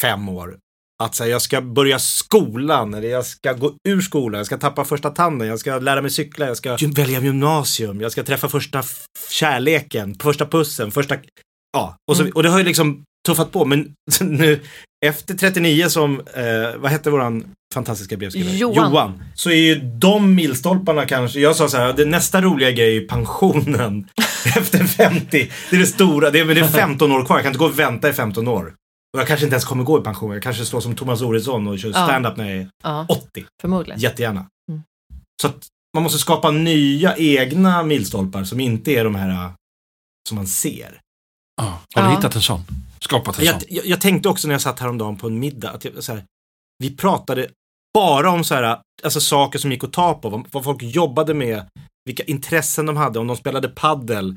[0.00, 0.58] fem år.
[1.02, 4.84] Att säga, jag ska börja skolan, eller jag ska gå ur skolan, jag ska tappa
[4.84, 8.82] första tanden, jag ska lära mig cykla, jag ska välja gymnasium, jag ska träffa första
[9.30, 11.16] kärleken, första pussen, första...
[11.72, 12.32] Ja, och, så, Mm.
[12.34, 14.60] och det har ju liksom tuffat på, men nu
[15.06, 18.54] efter 39 som, eh, vad hette våran fantastiska brevskrivare?
[18.56, 19.22] Johan.
[19.34, 23.08] Så är ju de milstolparna kanske, jag sa så här, det nästa roliga grej är
[23.08, 24.08] pensionen
[24.56, 25.50] efter 50.
[25.70, 27.64] Det är det stora, det är, det är 15 år kvar, jag kan inte gå
[27.66, 28.72] och vänta i 15 år.
[29.16, 31.66] Och jag kanske inte ens kommer gå i pension, jag kanske slår som Thomas Oredsson
[31.68, 32.04] och kör Ja.
[32.06, 33.46] stand-up när jag är Ja, 80.
[33.60, 34.00] förmodligen.
[34.00, 34.46] Jättegärna.
[34.70, 34.82] Mm.
[35.42, 39.50] Så att man måste skapa nya egna milstolpar som inte är de här äh,
[40.28, 41.00] som man ser.
[41.62, 41.80] Ja.
[41.94, 42.16] Har du Ja.
[42.16, 42.60] hittat en sån?
[43.00, 43.68] Skapat en Jag, sån?
[43.70, 46.24] jag, jag tänkte också när jag satt häromdagen på en middag att jag, så här,
[46.78, 47.48] vi pratade
[47.94, 51.34] bara om så här, alltså saker som gick att ta på, vad, vad folk jobbade
[51.34, 51.66] med,
[52.04, 54.36] vilka intressen de hade, om de spelade paddel,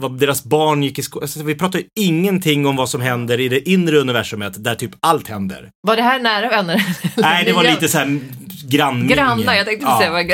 [0.00, 1.22] vad deras barn gick i skolan.
[1.24, 4.90] Alltså, vi pratade ju ingenting om vad som händer i det inre universumet där typ
[5.00, 5.70] allt händer.
[5.86, 6.86] Var det här nära vänner?
[7.16, 8.20] Nej, det var lite så här
[8.68, 9.16] grannmingel.
[9.16, 9.98] Grannar, jag tänkte Ja.
[9.98, 10.30] säga vad.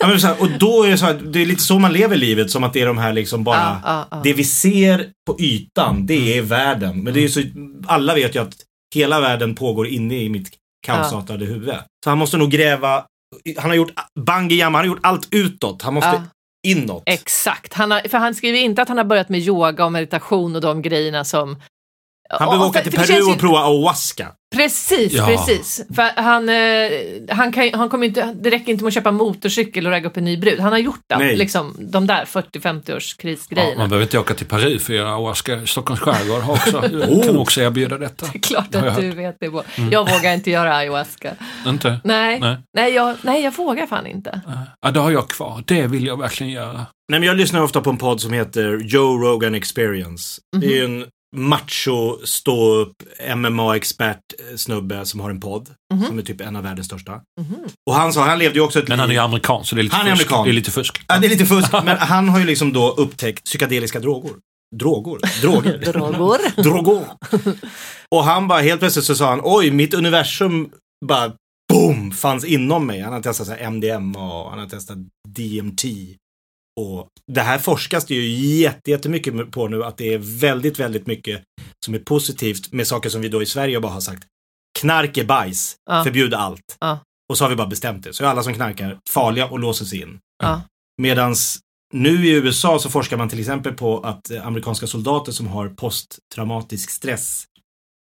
[0.00, 2.50] Ja, här, och då är det så här, det är lite så man lever livet,
[2.50, 6.06] som att det är de här liksom bara, Ja, ja, det vi ser på ytan,
[6.06, 7.02] det är världen.
[7.02, 7.42] Men det är ju så,
[7.86, 8.54] alla vet ju att
[8.94, 10.50] hela världen pågår inne i mitt
[10.86, 11.74] kaosartade huvud.
[12.04, 13.04] Så han måste nog gräva,
[13.58, 16.22] han har gjort bungee jump, han har gjort allt utåt, han måste
[16.66, 17.02] inåt.
[17.06, 20.56] Exakt, han har, för han skriver inte att han har börjat med yoga och meditation
[20.56, 21.56] och de grejerna som...
[22.30, 24.28] Han behöver åka till Peru känns ju- och prova ayahuasca.
[24.56, 25.26] Precis, Ja.
[25.26, 25.80] precis.
[25.96, 29.86] För han, eh, han, kan, han kommer inte, det räcker inte med att köpa motorcykel
[29.86, 30.60] och ragga upp en ny brud.
[30.60, 31.36] Han har gjort det, Nej.
[31.36, 33.78] liksom, de där 40-50 års Ja, krisgrejerna.
[33.78, 35.66] man behöver inte åka till Peru för att göra ayahuasca.
[35.66, 37.26] Stockholms skärgård har också, Oh.
[37.26, 38.26] kan också erbjuda detta.
[38.32, 39.48] Det är klart att du vet det.
[39.50, 39.62] Bo.
[39.90, 41.30] Jag vågar inte göra ayahuasca.
[41.66, 42.00] Inte?
[42.04, 42.56] Nej, Nej.
[42.74, 42.94] nej.
[42.94, 44.40] jag, nej jag vågar fan inte.
[44.80, 45.62] Ja, det har jag kvar.
[45.66, 46.86] Det vill jag verkligen göra.
[47.10, 50.40] Nej, men jag lyssnar ofta på en podd som heter Joe Rogan Experience.
[50.60, 53.02] Det är ju en macho, stå-upp,
[53.36, 55.68] MMA-expert eh, snubbe som har en podd.
[56.06, 57.20] Som är typ en av världens största.
[57.90, 59.80] Och han sa, han levde ju också ett Men han är ju amerikan så det
[59.80, 60.30] är lite Han är fusk.
[60.30, 60.44] amerikan.
[60.44, 61.02] Det är lite fusk.
[61.08, 64.30] Ja, det är lite fusk, men han har ju liksom då upptäckt psykedeliska droger.
[64.76, 65.40] Droger?
[65.42, 65.78] Droger?
[65.92, 66.62] Droger.
[66.62, 67.04] Droger.
[68.14, 70.70] Och han bara, helt plötsligt så sa han, oj, mitt universum
[71.06, 71.32] bara,
[71.72, 73.00] boom, fanns inom mig.
[73.00, 75.84] Han har testat så här MDMA och han har testat DMT.
[76.78, 81.06] Och det här forskas det ju jätte- jättemycket på nu, att det är väldigt, väldigt
[81.06, 81.42] mycket
[81.84, 84.22] som är positivt med saker som vi då i Sverige bara har sagt,
[84.80, 86.04] knark är bajs, Ja.
[86.04, 86.76] förbjud allt.
[86.80, 86.98] Ja.
[87.30, 88.12] Och så har vi bara bestämt det.
[88.14, 90.18] Så är alla som knarkar farliga och låses in.
[90.42, 90.62] Ja.
[91.02, 91.58] Medans
[91.94, 95.68] nu i USA så forskar man till exempel på att eh, amerikanska soldater som har
[95.68, 97.44] posttraumatisk stress,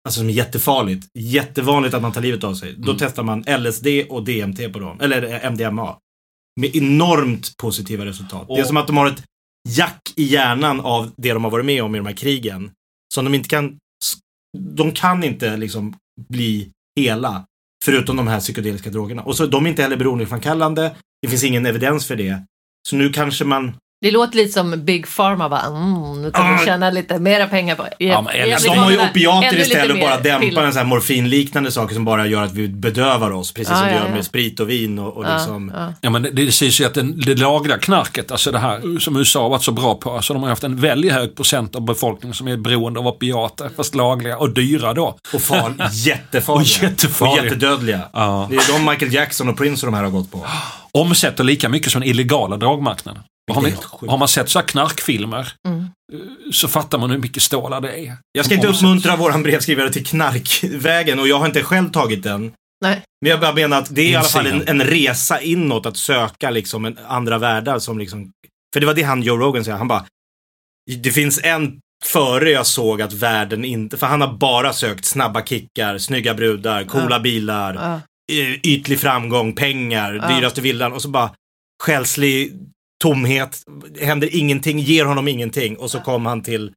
[0.08, 2.74] alltså som är jättefarligt, jättevanligt att man tar livet av sig.
[2.78, 5.96] Då testar man LSD och DMT på dem, eller eh, MDMA.
[6.58, 8.48] Med enormt positiva resultat.
[8.48, 9.22] Det är Och- som att de har ett
[9.68, 12.70] jack i hjärnan av det de har varit med om i de här krigen.
[13.14, 13.78] Som de inte kan,
[14.58, 15.96] de kan inte liksom
[16.28, 17.44] bli hela.
[17.84, 19.22] Förutom de här psykedeliska drogerna.
[19.22, 20.96] Och så de är inte heller beroendeframkallande.
[21.22, 22.44] Det finns ingen evidens för det.
[22.88, 25.60] Så nu kanske man Det låter lite som Big Pharma, va?
[25.66, 26.58] Mm, nu kan Ah.
[26.58, 29.94] du tjäna lite mera pengar på Ja, men eller- De har ju opiater istället och
[29.96, 33.30] lite bara mer dämpar en sån här morfinliknande saker som bara gör att vi bedövar
[33.30, 33.52] oss.
[33.52, 34.14] Precis Ja, som vi ja, gör ja.
[34.14, 35.72] med sprit och vin och, och Ja, liksom.
[35.76, 35.92] ja.
[36.00, 39.16] Ja, men det, det sägs ju att den, det lagliga knarket, alltså det här som
[39.16, 41.82] USA har varit så bra på, alltså de har haft en väldigt hög procent av
[41.82, 45.16] befolkningen som är beroende av opiater, fast lagliga och dyra då.
[45.34, 46.60] Och far, jättefarliga.
[46.60, 47.38] Och jättefarliga.
[47.40, 47.98] Och jättedödliga.
[48.48, 50.46] Det är de Michael Jackson och Prince och de här har gått på.
[50.92, 53.22] Omsätter lika mycket som den illegala drogmarknaden.
[53.54, 53.74] Har, ni,
[54.08, 55.84] har man sett så här knarkfilmer Mm.
[56.52, 58.16] så fattar man hur mycket stålar det är.
[58.32, 62.52] Jag ska inte uppmuntra våran brevskrivare till knarkvägen och jag har inte själv tagit den.
[62.84, 63.02] Nej.
[63.20, 64.80] Men jag bara menar att det är i alla fall en, Insidan.
[64.80, 68.30] en resa inåt att söka liksom en, andra världar som liksom,
[68.74, 70.04] för det var det han Joe Rogan sa, han bara,
[71.02, 75.42] det finns en före jag såg att världen inte, för han har bara sökt snabba
[75.46, 77.18] kickar, snygga brudar, coola Ja.
[77.18, 78.00] bilar, Ja.
[78.36, 80.28] y- ytlig framgång, pengar, Ja.
[80.36, 81.30] dyraste villan och så bara
[81.82, 82.52] själslig
[83.02, 83.62] tomhet,
[84.00, 86.72] händer ingenting, ger honom ingenting och så kom han till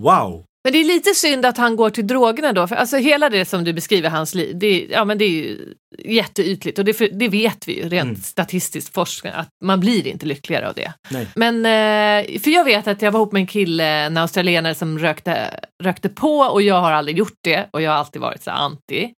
[0.00, 0.44] Wow.
[0.64, 3.44] Men det är lite synd att han går till drogerna då, för alltså hela det
[3.44, 7.18] som du beskriver hans liv, det är, ja, men det är ju jätteytligt och det,
[7.18, 8.16] det vet vi ju rent Mm.
[8.16, 10.92] statistiskt forskning att man blir inte lyckligare av det.
[11.10, 11.26] Nej.
[11.34, 14.98] Men, eh, för jag vet att jag var ihop med en kille, en australienare som
[14.98, 18.50] rökte, rökte på och jag har aldrig gjort det och jag har alltid varit så
[18.50, 19.12] anti.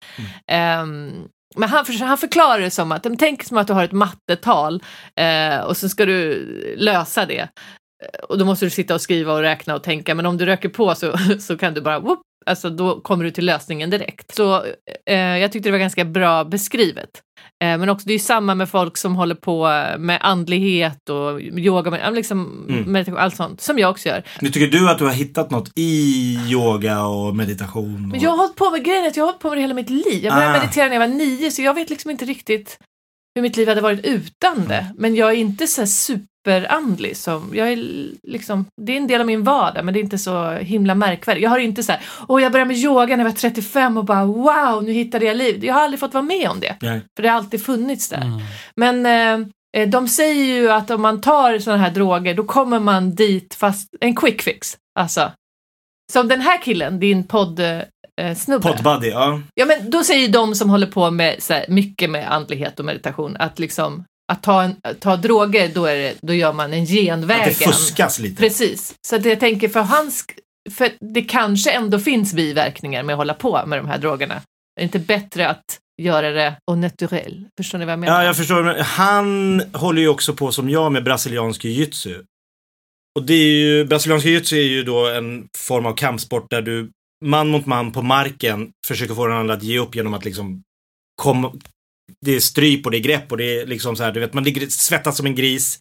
[0.47, 1.13] Ehm,
[1.57, 4.83] men han, han förklarar det som att, tänk som att du har ett mattetal
[5.17, 6.45] eh, och så ska du
[6.77, 7.41] lösa det.
[8.03, 10.47] Eh, och då måste du sitta och skriva och räkna och tänka, men om du
[10.47, 14.35] röker på så, så kan du bara, whoop, alltså då kommer du till lösningen direkt.
[14.35, 14.65] Så
[15.07, 17.09] eh, jag tyckte det var ganska bra beskrivet.
[17.65, 19.63] Eh, men också det är ju samma med folk som håller på
[19.99, 22.93] med andlighet och yoga, men liksom Mm.
[22.93, 24.23] meditation, allt sånt, som jag också gör.
[24.41, 27.95] Nu tycker du att du har hittat något i yoga och meditation?
[27.95, 28.01] Och...
[28.01, 29.75] Men jag har hållit på med grejen att jag har hållit på med det hela
[29.75, 30.25] mitt liv.
[30.25, 30.61] Jag började Ah.
[30.61, 32.79] meditera när jag var nio, så jag vet liksom inte riktigt
[33.35, 34.87] hur mitt liv hade varit utan det.
[34.97, 37.17] Men jag är inte så superandlig.
[37.17, 37.77] Som, jag är
[38.23, 41.43] liksom, det är en del av min vardag, men det är inte så himla märkvärdigt.
[41.43, 44.05] Jag har inte så här, åh jag började med yoga när jag var 35 och
[44.05, 45.65] bara wow, nu hittade jag liv.
[45.65, 47.01] Jag har aldrig fått vara med om det, Nej.
[47.17, 48.23] för det har alltid funnits där.
[48.23, 48.41] Mm.
[48.77, 49.07] Men
[49.77, 53.55] eh, de säger ju att om man tar sådana här droger, då kommer man dit
[53.55, 54.77] fast en quick fix.
[54.99, 55.33] Alltså,
[56.13, 57.61] som den här killen, din podd
[58.21, 58.69] eh, snubbe.
[58.69, 59.41] Podbuddy, ja.
[59.55, 62.85] Ja, men då säger de som håller på med så här, mycket med andlighet och
[62.85, 66.73] meditation att liksom att ta, en, att ta droger, då, är det, då gör man
[66.73, 67.49] en Att genvägen.
[67.49, 68.37] det fuskas lite.
[68.37, 68.95] Precis.
[69.07, 70.25] Så att jag tänker för hans,
[70.71, 74.35] för det kanske ändå finns biverkningar med att hålla på med de här drogerna.
[74.35, 74.41] Är
[74.77, 75.65] det inte bättre att
[76.03, 77.45] göra det au naturel?
[77.57, 78.21] Förstår ni vad jag menar?
[78.21, 78.83] Ja, jag förstår.
[78.83, 82.25] Han håller ju också på som jag med brasiliansk jiu-jitsu.
[83.19, 86.91] Och det är ju, brasiliansk jiu-jitsu är ju då en form av kampsport där du
[87.23, 90.63] man mot man på marken försöker få den andra att ge upp genom att liksom
[91.23, 91.53] komma,
[92.21, 94.35] det är stryp och det är grepp och det är liksom så här, du vet,
[94.35, 95.79] man ligger svettas som en gris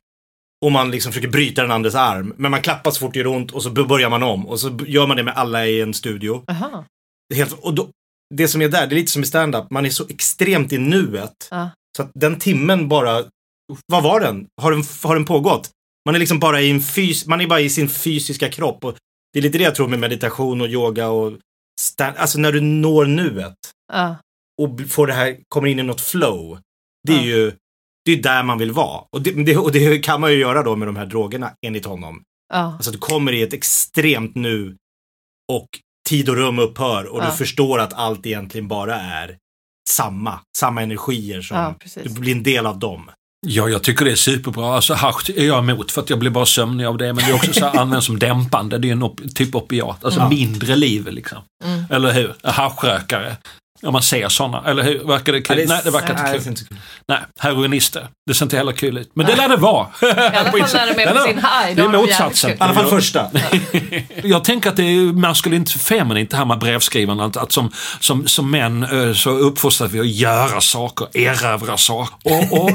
[0.65, 2.33] och man liksom försöker bryta den andres arm.
[2.37, 4.79] Men man klappar så fort det gör ont och så börjar man om och så
[4.87, 6.43] gör man det med alla i en studio.
[6.47, 6.85] Aha.
[7.29, 7.89] Det, helt, och då,
[8.35, 10.77] det som är där, det är lite som i stand-up, man är så extremt i
[10.77, 11.47] nuet.
[11.51, 11.69] Ja.
[11.97, 13.23] Så att den timmen bara,
[13.85, 14.47] vad var den?
[14.61, 15.69] Har den, har den pågått?
[16.05, 18.85] Man är liksom bara i en fys, man är bara i sin fysiska kropp.
[18.85, 18.95] Och
[19.33, 21.33] det är lite det jag tror med meditation och yoga och
[21.81, 23.55] stand, alltså när du når nuet
[23.93, 24.15] Ja.
[24.61, 26.59] och får det här, kommer in i något flow.
[27.07, 27.23] Det är Ja.
[27.23, 27.51] ju,
[28.05, 29.03] det är där man vill vara.
[29.11, 31.85] Och det, det, och det kan man ju göra då med de här drogerna, enligt
[31.85, 32.23] honom.
[32.53, 32.57] Ja.
[32.57, 34.77] Alltså att du kommer i ett extremt nu
[35.51, 35.67] och
[36.09, 39.37] tid och rum upphör och du förstår att allt egentligen bara är
[39.89, 43.11] samma, samma energier som du blir en del av dem.
[43.47, 44.75] Ja, jag tycker det är superbra.
[44.75, 47.13] Alltså hasch är jag emot för att jag blir bara sömnig av det.
[47.13, 48.77] Men det är också så här används som dämpande.
[48.77, 50.05] Det är en op- typ opiat.
[50.05, 50.29] Alltså Mm.
[50.29, 51.37] mindre liv liksom.
[51.63, 51.83] Mm.
[51.89, 52.33] Eller hur?
[52.43, 53.37] Haschrökare.
[53.83, 55.07] Om man ser sådana, eller hur?
[55.07, 55.65] Verkar det kul?
[55.67, 56.47] Nej, det verkar Nej, inte det är kul.
[56.47, 56.77] inte kul.
[57.07, 58.07] Nej, heroinister.
[58.27, 59.11] Det ser inte heller kul ut.
[59.13, 59.87] Men det lär det vara.
[60.01, 61.75] I alla fall när de är på sin high.
[61.75, 62.51] Det är motsatsen.
[62.51, 63.27] I alla fall första.
[64.23, 67.37] Jag tänker att det är maskulint feminint det här med brevskrivandet.
[67.37, 72.15] Att, att som, som, som män eh, så uppfostras vi att göra saker, erövra saker.
[72.23, 72.71] Och, och,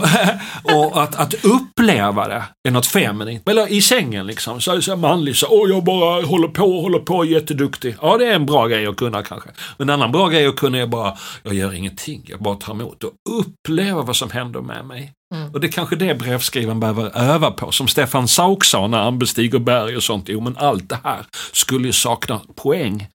[0.62, 3.48] och att, att uppleva det är något feminint.
[3.48, 4.60] Eller i sängen liksom.
[4.60, 7.96] Så, så manligt så, åh jag bara håller på, håller på, jätteduktig.
[8.02, 9.48] Ja det är en bra grej att kunna kanske.
[9.78, 10.95] Men en annan bra grej att kunna är bara,
[11.42, 15.12] jag gör ingenting, jag bara tar emot och upplever vad som händer med mig.
[15.34, 15.52] Mm.
[15.52, 17.72] Och det är kanske det brevskrivaren behöver öva på.
[17.72, 20.28] Som Stefan Sauk sa när han bestiger berg och sånt.
[20.28, 23.08] Jo men allt det här skulle ju sakna poäng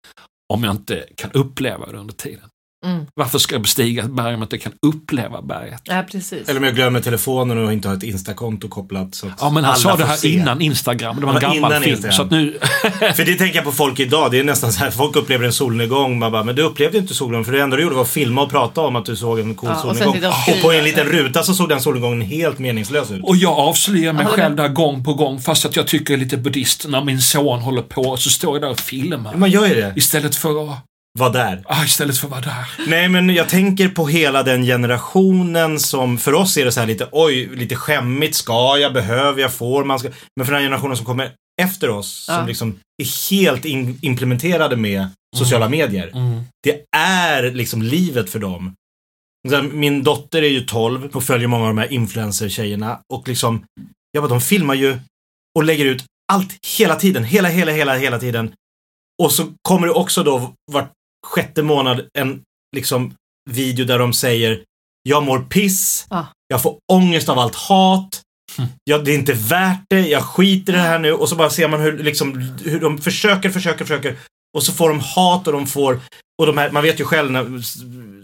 [0.53, 2.49] om jag inte kan uppleva det under tiden.
[2.85, 3.05] Mm.
[3.15, 5.81] Varför ska jag bestiga ett berg om jag inte kan uppleva berget?
[5.83, 6.49] Ja, precis.
[6.49, 9.15] Eller om jag glömmer telefonen och inte har ett Instakonto kopplat.
[9.15, 10.29] Så Ja men han sa det här se.
[10.29, 11.19] innan Instagram.
[11.19, 11.91] Det var en Ja, gammal film.
[11.91, 12.13] Instagram.
[12.15, 12.59] Så att nu...
[13.15, 14.31] För det tänker jag på folk idag.
[14.31, 16.19] Det är nästan så här, folk upplever en solnedgång.
[16.19, 17.45] Man bara, men du upplevde inte solnedgången.
[17.45, 19.55] För det enda du gjorde var att filma och prata om att du såg en
[19.55, 20.31] cool Ja, solnedgång.
[20.47, 23.23] och Och, på en liten ruta så såg den solnedgången helt meningslös ut.
[23.23, 26.23] Och jag avslöjar mig själv där gång på gång fast att jag tycker jag är
[26.23, 29.35] lite buddhist när min son håller på och så står jag där och filmar.
[29.35, 29.93] Man gör ju det.
[29.95, 30.77] Istället för att,
[31.19, 31.63] Var där.
[31.65, 32.71] ah, istället för vara där.
[32.87, 36.87] Nej, men jag tänker på hela den generationen som för oss är det så här
[36.87, 38.35] lite, oj, lite skämmigt.
[38.35, 38.93] Ska jag?
[38.93, 39.53] Behöver jag?
[39.53, 39.99] Får man?
[39.99, 40.09] Ska...
[40.35, 42.37] Men för den här generationen som kommer efter oss, Ja.
[42.37, 46.11] som liksom är helt in, implementerade med sociala medier.
[46.13, 46.41] Mm.
[46.63, 48.75] Det är liksom livet för dem.
[49.71, 52.99] Min dotter är ju 12 och följer många av de här influencer-tjejerna.
[53.13, 53.63] Och liksom,
[54.11, 54.99] jag bara, de filmar ju
[55.55, 57.23] och lägger ut allt hela tiden.
[57.23, 58.53] Hela, hela, hela, hela tiden.
[59.23, 60.91] Och så kommer det också då vart
[61.27, 62.41] sjätte månad en
[62.75, 63.13] liksom
[63.49, 64.63] video där de säger
[65.03, 66.27] jag mår piss, Ja.
[66.47, 68.21] jag får ångest av allt hat,
[68.83, 71.13] ja, det är inte värt det, jag skiter i det här nu.
[71.13, 74.15] Och så bara ser man hur, liksom, hur de försöker, försöker, försöker.
[74.57, 75.99] Och så får de hat och de får,
[76.41, 77.43] och de här, man vet ju själv när,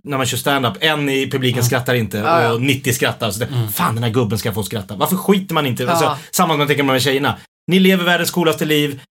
[0.03, 2.53] när man kör stand-up, en i publiken skrattar inte Ja, ja.
[2.53, 3.31] och 90 skrattar.
[3.31, 4.95] Så det, Fan den här gubben ska få skratta.
[4.95, 5.83] Varför skiter man inte?
[5.83, 5.89] Ja.
[5.91, 7.38] Alltså, samma som man tänker med de här tjejerna.
[7.71, 9.01] Ni lever världens coolaste liv.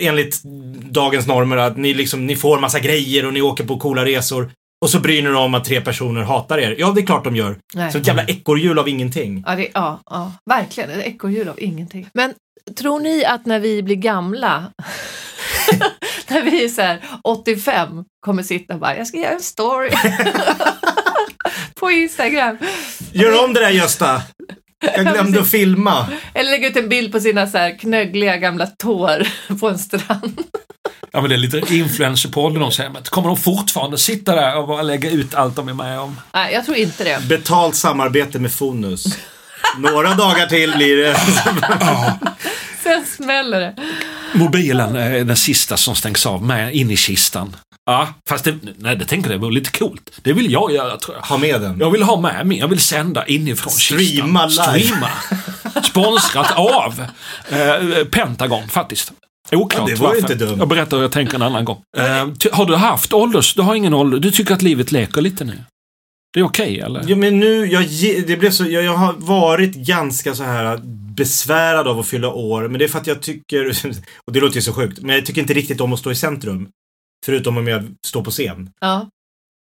[0.00, 0.42] Enligt
[0.90, 4.50] dagens normer att ni liksom, ni får massa grejer och ni åker på coola resor.
[4.84, 6.76] Och så bryr ni er om att tre personer hatar er.
[6.78, 7.56] Ja, det är klart de gör.
[7.74, 7.92] Nej.
[7.92, 9.44] Så ett jävla ekorrhjul av ingenting.
[9.46, 10.90] Ja, det, ja, ja, verkligen.
[10.90, 12.08] Ett ekorrhjul av ingenting.
[12.14, 12.34] Men
[12.78, 14.64] tror ni att när vi blir gamla,
[16.28, 19.90] när vi är så här 85, kommer sitta och bara, jag ska göra en story
[21.80, 22.58] på Instagram.
[23.12, 24.22] Gör om det där Gösta!
[24.96, 26.06] Jag glömde att filma.
[26.34, 29.26] Eller lägga ut en bild på sina så här knöggliga gamla tår
[29.60, 30.42] på en strand.
[31.12, 33.08] Ja, men det är lite influencer på ålderdomshemmet.
[33.08, 36.20] Kommer de fortfarande sitta där och bara lägga ut allt de är med om?
[36.34, 37.28] Nej, jag tror inte det.
[37.28, 39.04] Betalt samarbete med Fonus.
[39.78, 41.16] Några dagar till blir det.
[42.82, 43.74] Sen smäller det.
[44.34, 47.56] Mobilen är den sista som stängs av med in i kistan.
[47.86, 50.10] Ja, fast det, nej, det tänker jag vore lite coolt.
[50.22, 51.22] Det vill jag göra tror jag.
[51.22, 51.78] Ha med den.
[51.80, 54.74] Jag vill ha med mig, jag vill sända inifrån Streama kistan.
[54.74, 54.86] live.
[54.86, 55.10] Streama.
[55.82, 57.06] Sponsrat av
[57.48, 59.12] eh, Pentagon faktiskt.
[59.52, 60.20] Oklart Ja, det var varför.
[60.20, 60.56] inte dumt.
[60.58, 61.78] Jag berättar hur jag tänker en annan gång.
[61.96, 63.54] Eh, ty- har du haft ålders...
[63.54, 64.18] Du har ingen ålder...
[64.18, 65.58] Du tycker att livet leker lite nu?
[66.34, 67.04] Det är okej eller?
[67.08, 67.84] Ja, men nu, jag,
[68.26, 70.80] det blev så, jag, jag har varit ganska så här
[71.16, 72.68] besvärad av att fylla år.
[72.68, 73.66] Men det är för att jag tycker,
[74.26, 76.14] och det låter ju så sjukt, men jag tycker inte riktigt om att stå i
[76.14, 76.68] centrum.
[77.26, 78.70] Förutom om jag står på scen.
[78.80, 79.08] Ja.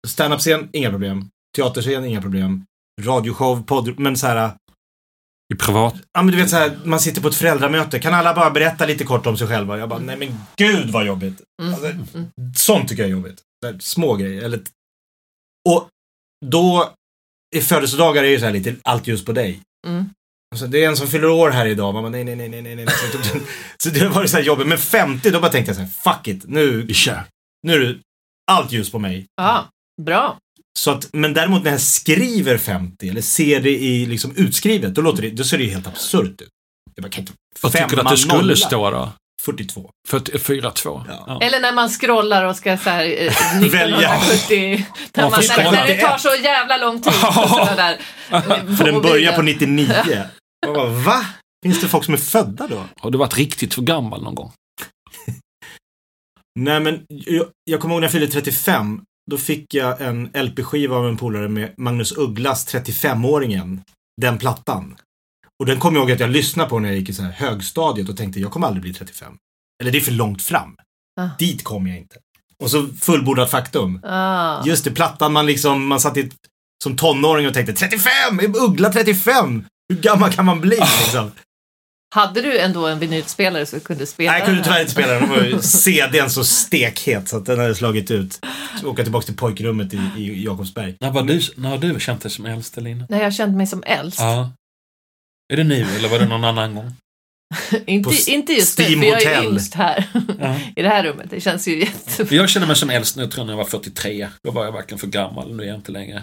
[0.06, 1.28] Standup-scen, inga problem.
[1.56, 2.64] Teaterscen, inga problem.
[3.00, 4.52] Radioshow, podd, men så här.
[5.54, 5.94] I privat?
[6.12, 7.98] Ja men du vet så här, man sitter på ett föräldramöte.
[7.98, 9.78] Kan alla bara berätta lite kort om sig själva?
[9.78, 11.42] Jag bara, nej men gud vad jobbigt.
[11.62, 11.74] Mm.
[11.74, 11.92] Alltså,
[12.56, 13.42] sånt tycker jag är jobbigt.
[13.80, 14.42] Små grejer.
[14.42, 14.60] Eller...
[15.68, 15.88] Och
[16.46, 16.92] då,
[17.56, 19.60] i födelsedagar är ju så här lite allt just på dig.
[19.86, 20.04] Mm.
[20.54, 21.94] Alltså, det är en som fyller år här idag.
[21.94, 22.76] Man bara, nej, nej, nej, nej, nej.
[22.76, 22.86] nej.
[22.88, 23.38] Så,
[23.82, 24.66] så det var så här jobbigt.
[24.66, 26.44] Men 50, då bara tänkte jag så här, fuck it.
[26.48, 26.86] Nu,
[27.62, 27.98] nu är det
[28.50, 29.26] allt ljus på mig.
[29.36, 29.68] ja,
[30.02, 30.38] bra.
[30.78, 35.02] Så att, men däremot när jag skriver 50 eller ser det i liksom utskrivet, då,
[35.02, 36.48] låter det, då ser det ju helt absurt ut.
[36.94, 38.56] Jag bara, kan inte Vad tycker du femma att det skulle nolla?
[38.56, 39.12] stå då?
[39.42, 39.90] 42.
[40.08, 41.04] 4-2?
[41.08, 41.24] Ja.
[41.26, 41.40] Ja.
[41.42, 43.32] Eller när man scrollar och ska så här, eh,
[43.70, 44.14] Välja.
[44.14, 47.12] 1970, när, man, när, när det tar så jävla lång tid.
[47.76, 47.98] där,
[48.76, 50.04] För den börjar på 99.
[50.66, 51.26] Jag bara, va?
[51.62, 52.84] Finns det folk som är födda då?
[53.00, 54.52] Har du varit riktigt för gammal någon gång?
[56.60, 59.00] Nej men, jag, jag kommer ihåg när jag fyllde 35.
[59.30, 63.80] Då fick jag en LP-skiva av en polare med Magnus Ugglas 35-åringen.
[64.20, 64.96] Den plattan.
[65.58, 67.32] Och den kommer jag ihåg att jag lyssnade på när jag gick i så här
[67.32, 69.32] högstadiet och tänkte jag kommer aldrig bli 35.
[69.82, 70.76] Eller det är för långt fram.
[71.20, 71.28] Ah.
[71.38, 72.16] Dit kommer jag inte.
[72.62, 74.00] Och så fullbordat faktum.
[74.04, 74.66] Ah.
[74.66, 76.34] Just det, plattan man liksom, man satt i ett,
[76.82, 78.40] som tonåring och tänkte 35!
[78.40, 79.64] Är Uggla 35!
[79.88, 81.30] Hur gammal kan man bli liksom?
[82.14, 85.12] Hade du ändå en vinylspelare så du kunde spela Nej, jag kunde tyvärr inte spela
[85.12, 85.20] den.
[85.20, 88.40] Den var ju CDn så stekhet så att den hade slagit ut.
[88.80, 90.96] Så åka tillbaka till pojkrummet i, i Jakobsberg.
[91.00, 93.06] När, var du, när har du känt dig som äldst Elina?
[93.08, 94.20] När jag kände mig som äldst.
[94.20, 94.50] Ja.
[95.52, 96.92] Är det nu eller var det någon annan gång?
[97.86, 100.04] inte, inte just nu, för jag är yngst här.
[100.40, 100.56] Ja.
[100.76, 101.26] I det här rummet.
[101.30, 102.34] Det känns ju jätte...
[102.34, 104.28] Jag känner mig som äldst nu, tror jag, när jag var 43.
[104.42, 106.22] Då var jag verkligen för gammal, nu är jag inte längre.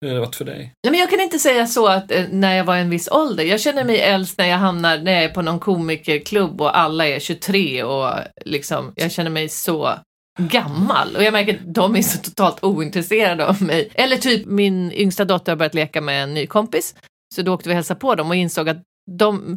[0.00, 0.72] Hur har det varit för dig?
[0.84, 3.44] Nej, men jag kan inte säga så att eh, när jag var en viss ålder.
[3.44, 7.08] Jag känner mig äldst när jag hamnar när jag är på någon komikerklubb och alla
[7.08, 9.94] är 23 och liksom, jag känner mig så
[10.38, 11.16] gammal.
[11.16, 13.90] Och jag märker att de är så totalt ointresserade av mig.
[13.94, 16.94] Eller typ min yngsta dotter har börjat leka med en ny kompis.
[17.32, 19.56] Så då åkte vi och hälsade på dem och insåg att de,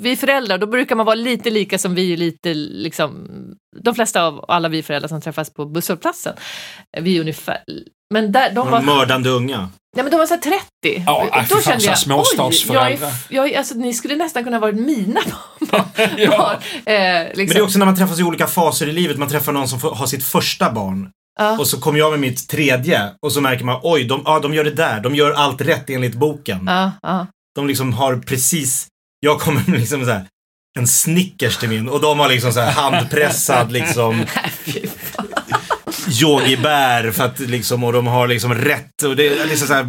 [0.00, 3.28] vi föräldrar, då brukar man vara lite lika som vi är lite liksom,
[3.76, 6.34] de flesta av alla vi föräldrar som träffas på busshållplatsen.
[7.00, 7.58] Vi är ungefär,
[8.14, 9.68] men där, de var mördande unga.
[9.96, 11.04] Nej men de var så här 30.
[11.06, 13.08] Ja, fan, så här småstadsföräldrar.
[13.08, 15.20] oj, jag jag alltså, ni skulle nästan kunna varit mina
[15.70, 15.84] barn.
[16.16, 16.52] Ja.
[16.84, 17.46] eh, Men liksom.
[17.46, 19.18] det är också när man träffas i olika faser i livet.
[19.18, 21.10] Man träffar någon som får, har sitt första barn.
[21.38, 21.58] Ja.
[21.58, 23.10] Och så kommer jag med mitt tredje.
[23.22, 25.00] Och så märker man, oj, de, ja, de gör det där.
[25.00, 26.64] De gör allt rätt enligt boken.
[26.66, 27.26] Ja, ja.
[27.54, 28.86] De liksom har precis,
[29.20, 30.26] jag kommer med liksom så här,
[30.78, 34.24] en Snickers till min och de har liksom så här handpressad liksom
[36.08, 39.86] yogibär för att liksom, och de har liksom rätt och det är liksom så här,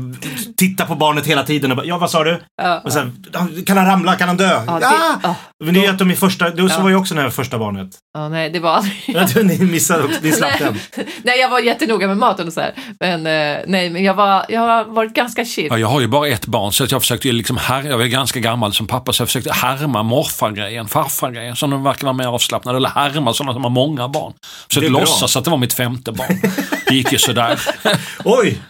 [0.57, 2.41] titta på barnet hela tiden och bara, ja vad sa du?
[2.61, 3.25] Ja, Och sen,
[3.65, 4.15] kan han ramla?
[4.15, 4.63] Kan han dö?
[4.67, 4.87] ja, det,
[5.27, 5.35] ah!
[5.63, 7.27] Men det är ju att de är första, det så var ju också när jag
[7.29, 7.89] var första barnet.
[8.13, 9.45] ja, nej, det var aldrig...
[9.59, 10.79] Ni missade också, ni slapp den.
[11.23, 12.73] nej, jag var jättenoga med maten och så här.
[12.99, 15.67] Men eh, nej, men jag, var, jag har varit ganska chill.
[15.69, 18.01] Ja, jag har ju bara ett barn så att jag försökte ju liksom här, jag
[18.01, 22.13] är ganska gammal som pappa så jag försökte härma morfargrejen, farfargrejen som de verkar vara
[22.13, 24.33] mer avslappnade eller härma sådana som har många barn.
[24.75, 24.89] Är bra.
[24.89, 26.41] låtsas att det var mitt femte barn.
[26.87, 27.61] Det gick ju sådär.
[28.23, 28.61] Oj,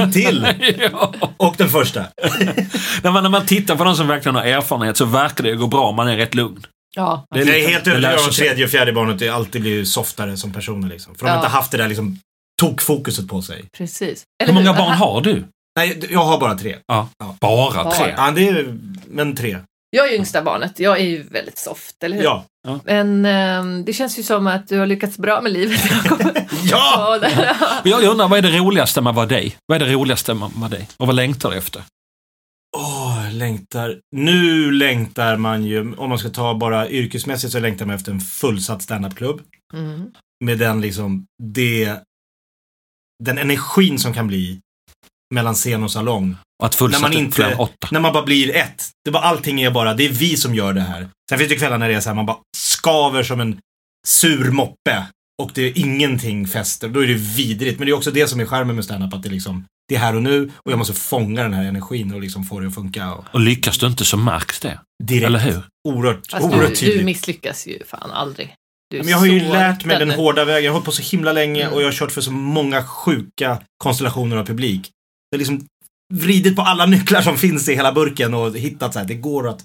[0.00, 0.46] en till!
[0.92, 1.12] ja.
[1.42, 2.00] Och den första.
[3.02, 5.66] när, man, när man tittar på de som verkligen har erfarenhet så verkar det gå
[5.66, 6.66] bra om man är rätt lugn.
[6.96, 7.26] Ja.
[7.34, 10.36] Det Jag är helt övertygad om att tredje och fjärde barnet är alltid blir softare
[10.36, 11.14] som personer liksom.
[11.14, 11.40] För de har Ja.
[11.40, 12.18] inte haft det där liksom
[12.60, 13.64] tokfokuset på sig.
[13.78, 14.24] Precis.
[14.44, 15.44] Hur många barn har du?
[15.76, 16.76] Nej, jag har bara tre.
[16.86, 17.08] Ja.
[17.18, 17.36] Ja.
[17.40, 18.14] Bara tre?
[18.16, 18.78] Ja, det är,
[19.08, 19.58] men tre.
[19.90, 22.24] Jag är ju yngsta barnet, jag är ju väldigt soft, eller hur?
[22.24, 22.44] Ja.
[22.84, 25.80] Men ehm, det känns ju som att du har lyckats bra med livet.
[26.64, 27.18] Ja!
[27.20, 29.56] Där- Jag undrar, vad är det roligaste med att vara dig?
[29.66, 30.88] Vad är det roligaste med att vara dig?
[30.96, 31.82] Och vad längtar du efter?
[32.76, 34.00] Åh, jag längtar.
[34.16, 38.20] Nu längtar man ju, om man ska ta bara yrkesmässigt så längtar man efter en
[38.20, 39.40] fullsatt standupklubb.
[39.74, 40.10] Mm.
[40.44, 41.96] Med den liksom, det,
[43.24, 44.60] den energin som kan bli
[45.34, 46.36] mellan scen och salong.
[46.60, 47.88] Och att När man inte- åtta.
[47.90, 48.84] När man bara blir ett.
[49.04, 51.08] Det bara, allting är bara, det är vi som gör det här.
[51.30, 53.58] Sen finns det kvällar när det är så här, man bara skaver som en
[54.08, 55.06] sur moppe.
[55.42, 56.88] Och det är ingenting fäster.
[56.88, 57.78] Då är det vidrigt.
[57.78, 59.98] Men det är också det som är charmen med standup, att det liksom, det är
[59.98, 62.74] här och nu och jag måste fånga den här energin och liksom få det att
[62.74, 63.12] funka.
[63.14, 64.80] Och Och lyckas du inte så märks det.
[65.04, 65.26] direkt.
[65.26, 65.62] Eller hur?
[65.88, 66.98] Oerhört, Fast oerhört du, tydligt.
[66.98, 68.54] du misslyckas ju fan aldrig.
[68.94, 70.64] Är Men jag har ju lärt mig den hårda vägen.
[70.64, 71.74] Jag har hållit på så himla länge Mm.
[71.74, 74.90] och jag har kört för så många sjuka konstellationer av publik.
[75.30, 75.66] Jag har liksom
[76.10, 79.48] vridit på alla nycklar som finns i hela burken och hittat så här, det går
[79.48, 79.60] att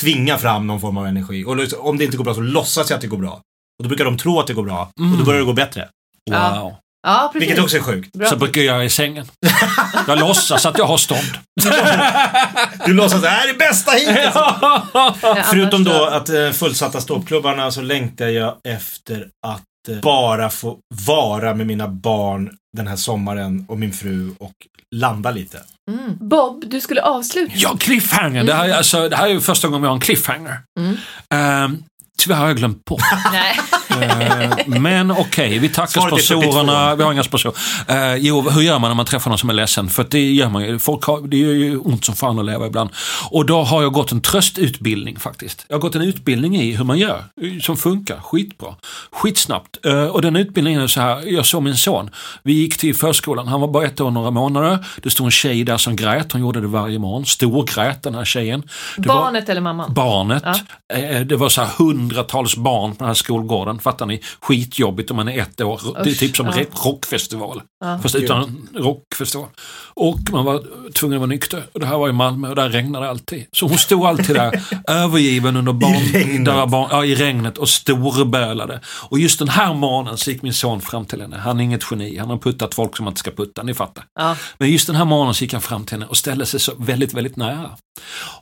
[0.00, 1.44] tvinga fram någon form av energi.
[1.44, 3.32] Och liksom, om det inte går bra så låtsas jag att det går bra.
[3.78, 4.80] Och då brukar de tro att det går bra.
[4.82, 5.24] Och då Mm.
[5.24, 5.88] börjar det gå bättre.
[6.30, 6.60] Ja.
[6.60, 6.74] Wow.
[7.06, 7.48] Ja, precis.
[7.48, 8.12] Vilket också är sjukt.
[8.16, 8.28] Bra.
[8.28, 9.26] Så brukar jag i sängen.
[10.06, 11.38] Jag låtsas att jag har stånd.
[12.86, 14.34] Du låtsas, det här är bästa hittills!
[14.34, 15.14] Ja,
[15.50, 21.54] Förutom då att eh, fullsatta ståuppklubbarna så längtar jag efter att eh, bara få vara
[21.54, 24.52] med mina barn den här sommaren och min fru och
[24.94, 25.58] landa lite.
[25.90, 26.16] Mm.
[26.20, 27.52] Bob, du skulle avsluta.
[27.56, 28.44] Ja, cliffhanger.
[28.44, 30.60] Det här, är, alltså, det här är ju första gången vi har en cliffhanger.
[30.80, 30.96] Mm.
[31.34, 31.82] Ehm,
[32.18, 33.00] tyvärr har jag glömt bort.
[33.32, 33.60] Nej.
[34.00, 36.72] Eh, men okej, vi tackar Svaret sponsorerna.
[36.72, 36.96] 42.
[36.96, 37.54] Vi har inga sponsorer.
[37.90, 39.88] Uh, jo, hur gör man när man träffar någon som är ledsen?
[39.88, 40.78] För det gör man ju.
[40.78, 42.90] Folk har, det gör ju ont som fan att leva ibland.
[43.30, 45.64] Och då har jag gått en tröstutbildning faktiskt.
[45.68, 47.24] Jag har gått en utbildning i hur man gör,
[47.62, 48.74] som funkar skitbra.
[49.12, 49.86] Skitsnabbt.
[49.86, 52.10] Eh, och den utbildningen är så här, jag såg min son.
[52.42, 54.78] Vi gick till förskolan, han var bara ett år och några månader.
[55.02, 57.26] Det stod en tjej där som grät, hon gjorde det varje morgon.
[57.26, 58.62] Storgrät den här tjejen.
[58.96, 59.94] Det var- Barnet eller mamman?
[59.94, 60.42] barnet.
[60.88, 60.96] Ja.
[60.96, 63.78] Eh, Det var så här hundratals barn på den här skolgården.
[63.82, 64.20] Fattar ni?
[64.40, 65.80] Skitjobbigt om man är ett år.
[65.94, 66.64] Det är Usch, typ som ja.
[66.84, 67.62] rockfestival.
[67.84, 67.98] Ja.
[68.02, 69.48] Fast utan rockfestival.
[69.94, 71.64] Och man var tvungen att vara nykter.
[71.72, 73.46] Och det här var i Malmö och där regnade det alltid.
[73.52, 76.38] Så hon stod alltid där övergiven under barn, I
[76.70, 78.80] barn, ja, i regnet och storbölade.
[78.86, 81.36] Och just den här morgonen så gick min son fram till henne.
[81.36, 82.18] Han är inget geni.
[82.18, 83.62] Han har puttat folk som man inte ska putta.
[83.62, 84.04] Ni fattar.
[84.14, 84.36] Ja.
[84.58, 86.72] Men just den här morgonen så gick han fram till henne och ställde sig så
[86.78, 87.70] väldigt, väldigt nära.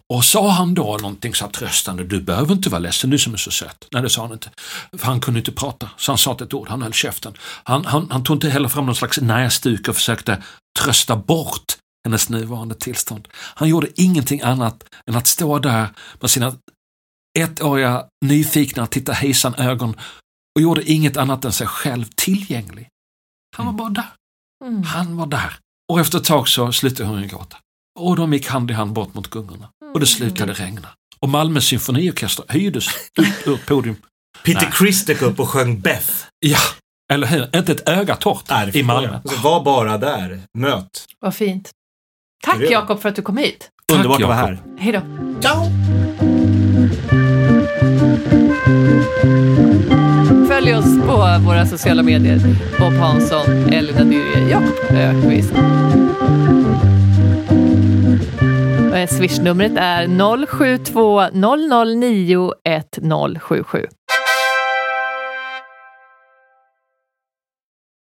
[0.08, 3.32] Och sa han då någonting så här tröstande, du behöver inte vara ledsen, du som
[3.32, 3.88] är så söt.
[3.92, 4.50] Nej, det sa han inte.
[4.98, 7.34] För han kunde inte prata, så han sa inte ett ord, han höll käften.
[7.64, 10.42] Han, han, han tog inte heller fram någon slags näsduk och försökte
[10.78, 13.28] trösta bort hennes nuvarande tillstånd.
[13.32, 15.88] Han gjorde ingenting annat än att stå där
[16.20, 16.56] med sina
[17.38, 19.96] ettåriga nyfikna, titta hejsan ögon
[20.56, 22.88] och gjorde inget annat än sig själv tillgänglig.
[23.56, 24.10] Han var bara där.
[24.64, 24.82] Mm.
[24.82, 25.58] Han var där.
[25.92, 27.56] Och efter ett tag så slutade hon gråta.
[28.00, 29.68] Och de gick hand i hand bort mot gungorna.
[29.94, 30.88] Och det slutade regna.
[31.20, 33.96] Och Malmö symfoniorkester höjdes upp ur podium.
[34.44, 34.70] Peter Nej.
[34.72, 36.10] Criss dök upp och sjöng Beth.
[36.38, 36.58] Ja,
[37.12, 37.56] eller hur?
[37.56, 39.14] Inte ett öga torrt Nej, det i Malmö.
[39.14, 40.40] Alltså, var bara där.
[40.58, 41.04] Möt.
[41.20, 41.70] Vad fint.
[42.42, 42.60] Tack.
[42.70, 43.68] Jakob för att du kom hit.
[43.86, 44.58] Tack, Underbart att vara här.
[44.78, 45.00] Hej då.
[45.40, 45.64] Ciao!
[50.48, 52.40] Följ oss på våra sociala medier.
[52.78, 55.52] Bob Hansson, Elina Dyrje, Jakob Ökvist.
[59.08, 61.30] Swishnumret är 072
[61.94, 63.86] 009 1077.